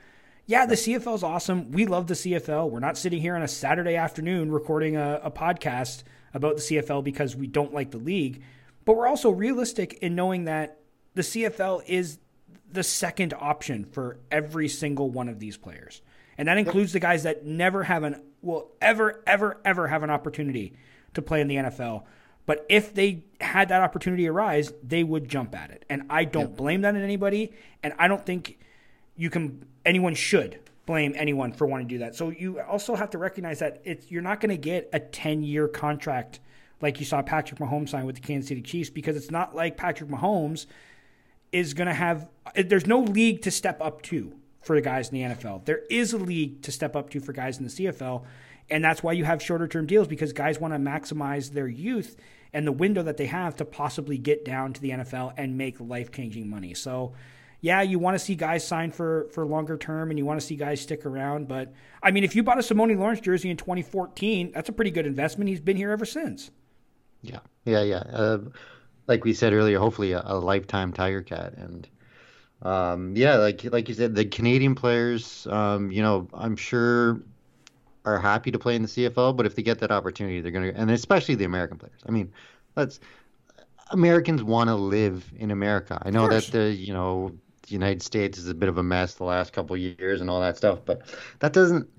[0.45, 1.71] yeah, the CFL is awesome.
[1.71, 2.69] We love the CFL.
[2.69, 7.03] We're not sitting here on a Saturday afternoon recording a, a podcast about the CFL
[7.03, 8.41] because we don't like the league.
[8.85, 10.79] But we're also realistic in knowing that
[11.13, 12.19] the CFL is
[12.71, 16.01] the second option for every single one of these players.
[16.37, 20.09] And that includes the guys that never have an will ever, ever, ever have an
[20.09, 20.73] opportunity
[21.13, 22.03] to play in the NFL.
[22.45, 25.85] But if they had that opportunity arise, they would jump at it.
[25.89, 27.53] And I don't blame that in anybody.
[27.83, 28.57] And I don't think
[29.15, 32.15] you can anyone should blame anyone for wanting to do that.
[32.15, 35.67] So you also have to recognize that it's you're not going to get a 10-year
[35.69, 36.39] contract
[36.81, 39.77] like you saw Patrick Mahomes sign with the Kansas City Chiefs because it's not like
[39.77, 40.65] Patrick Mahomes
[41.51, 45.15] is going to have there's no league to step up to for the guys in
[45.15, 45.65] the NFL.
[45.65, 48.23] There is a league to step up to for guys in the CFL,
[48.69, 52.17] and that's why you have shorter term deals because guys want to maximize their youth
[52.53, 55.79] and the window that they have to possibly get down to the NFL and make
[55.79, 56.73] life changing money.
[56.73, 57.13] So,
[57.63, 60.45] yeah, you want to see guys sign for for longer term and you want to
[60.45, 61.47] see guys stick around.
[61.47, 61.71] But
[62.03, 65.05] I mean, if you bought a Simoni Lawrence jersey in 2014, that's a pretty good
[65.05, 65.49] investment.
[65.49, 66.51] He's been here ever since.
[67.21, 68.03] Yeah, yeah, yeah.
[68.11, 68.39] Uh,
[69.07, 71.87] like we said earlier, hopefully a, a lifetime Tiger Cat, and
[72.63, 77.21] um, yeah, like like you said, the Canadian players, um, you know, I'm sure
[78.03, 80.73] are happy to play in the CFL, but if they get that opportunity, they're gonna,
[80.75, 82.01] and especially the American players.
[82.05, 82.33] I mean,
[82.75, 82.99] let's
[83.91, 85.97] Americans want to live in America.
[86.01, 87.31] I know that the you know
[87.73, 90.29] the United States is a bit of a mess the last couple of years and
[90.29, 91.01] all that stuff, but
[91.39, 91.89] that doesn't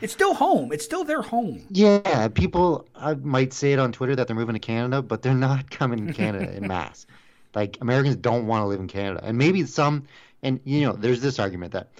[0.00, 0.72] It's still home.
[0.72, 1.66] It's still their home.
[1.70, 5.34] yeah, people I might say it on Twitter that they're moving to Canada, but they're
[5.34, 7.06] not coming to Canada in mass.
[7.52, 10.06] Like Americans don't want to live in Canada, and maybe some,
[10.44, 11.90] and you know, there's this argument that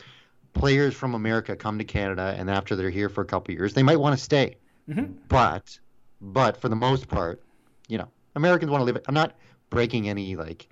[0.53, 3.83] players from America come to Canada, and after they're here for a couple years, they
[3.83, 4.57] might want to stay.
[4.89, 5.13] Mm-hmm.
[5.29, 5.77] But,
[6.21, 7.43] but for the most part,
[7.89, 9.03] you know, Americans want to live.
[9.09, 9.35] I'm not
[9.71, 10.69] breaking any like,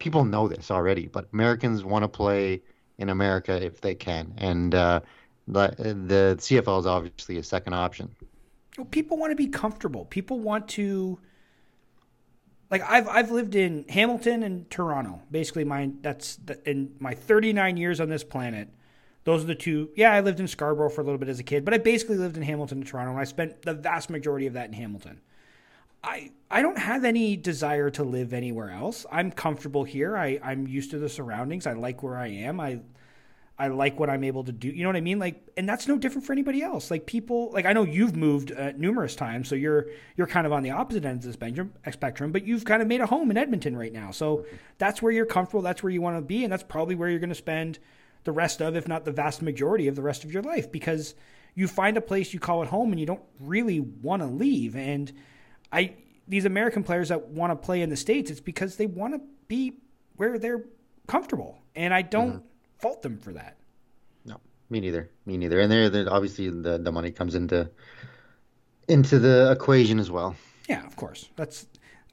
[0.00, 2.60] people know this already, but Americans want to play
[2.98, 5.00] in America if they can, and uh,
[5.46, 8.10] the the CFL is obviously a second option.
[8.76, 10.06] Well, people want to be comfortable.
[10.06, 11.20] People want to
[12.70, 15.22] like I've I've lived in Hamilton and Toronto.
[15.30, 18.68] Basically, my that's the, in my 39 years on this planet.
[19.24, 19.90] Those are the two.
[19.96, 22.16] Yeah, I lived in Scarborough for a little bit as a kid, but I basically
[22.16, 25.20] lived in Hamilton and Toronto, and I spent the vast majority of that in Hamilton.
[26.02, 29.06] I I don't have any desire to live anywhere else.
[29.10, 30.16] I'm comfortable here.
[30.16, 31.66] I I'm used to the surroundings.
[31.66, 32.60] I like where I am.
[32.60, 32.80] I
[33.60, 34.68] I like what I'm able to do.
[34.68, 35.18] You know what I mean?
[35.18, 36.90] Like, and that's no different for anybody else.
[36.90, 40.52] Like people, like I know you've moved uh, numerous times, so you're you're kind of
[40.54, 43.30] on the opposite end of the spectrum, spectrum, but you've kind of made a home
[43.30, 44.12] in Edmonton right now.
[44.12, 44.46] So
[44.78, 45.60] that's where you're comfortable.
[45.60, 47.78] That's where you want to be, and that's probably where you're going to spend
[48.24, 51.14] the rest of, if not the vast majority of the rest of your life, because
[51.54, 54.74] you find a place you call it home, and you don't really want to leave.
[54.74, 55.12] And
[55.72, 55.94] I,
[56.28, 59.20] these American players that want to play in the states, it's because they want to
[59.48, 59.74] be
[60.16, 60.64] where they're
[61.06, 62.30] comfortable, and I don't.
[62.30, 62.46] Mm-hmm
[62.80, 63.56] fault them for that.
[64.24, 64.40] No,
[64.70, 65.10] me neither.
[65.26, 65.60] Me neither.
[65.60, 67.70] And there, obviously the the money comes into
[68.88, 70.34] into the equation as well.
[70.68, 71.28] Yeah, of course.
[71.36, 71.66] That's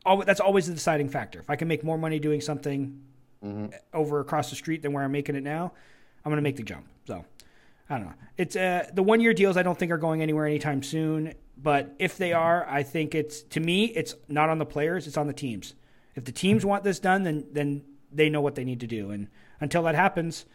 [0.06, 0.24] all.
[0.24, 1.40] That's always the deciding factor.
[1.40, 3.02] If I can make more money doing something
[3.44, 3.68] mm-hmm.
[3.94, 5.74] over across the street than where I'm making it now,
[6.24, 6.88] I'm going to make the jump.
[7.08, 7.26] So.
[7.90, 8.14] I don't know.
[8.36, 9.56] It's uh, the one year deals.
[9.56, 11.34] I don't think are going anywhere anytime soon.
[11.62, 15.08] But if they are, I think it's to me, it's not on the players.
[15.08, 15.74] It's on the teams.
[16.16, 19.12] If the teams want this done, then then they know what they need to do.
[19.12, 19.28] And
[19.60, 20.46] until that happens,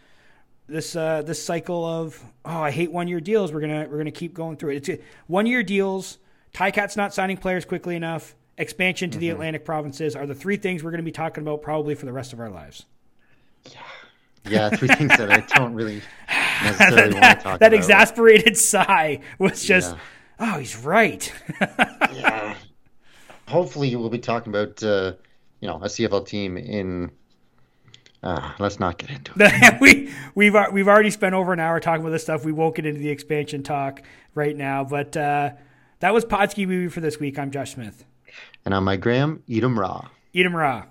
[0.69, 3.53] this uh, this cycle of oh I hate one year deals.
[3.53, 4.89] We're gonna we're gonna keep going through it.
[4.89, 6.19] It's one year deals.
[6.55, 8.35] Ticats not signing players quickly enough.
[8.59, 9.21] Expansion to mm-hmm.
[9.21, 12.05] the Atlantic provinces are the three things we're going to be talking about probably for
[12.05, 12.85] the rest of our lives.
[13.65, 13.81] Yeah,
[14.49, 16.03] yeah, three things that I don't really
[16.63, 17.73] necessarily that, want to talk that about.
[17.73, 20.01] exasperated sigh was just, yeah.
[20.43, 21.33] Oh, he's right.
[22.13, 22.55] yeah.
[23.49, 25.15] Hopefully, we'll be talking about uh,
[25.61, 27.11] you know a CFL team in
[28.23, 29.77] uh, let's not get into it.
[29.81, 32.45] we we've we've already spent over an hour talking about this stuff.
[32.45, 34.03] We won't get into the expansion talk
[34.35, 35.51] right now, but uh,
[36.01, 37.39] that was Podski Movie for this week.
[37.39, 38.05] I'm Josh Smith,
[38.65, 39.43] and I'm Mike Graham.
[39.47, 40.09] Eat 'em raw.
[40.33, 40.85] Eat 'em raw.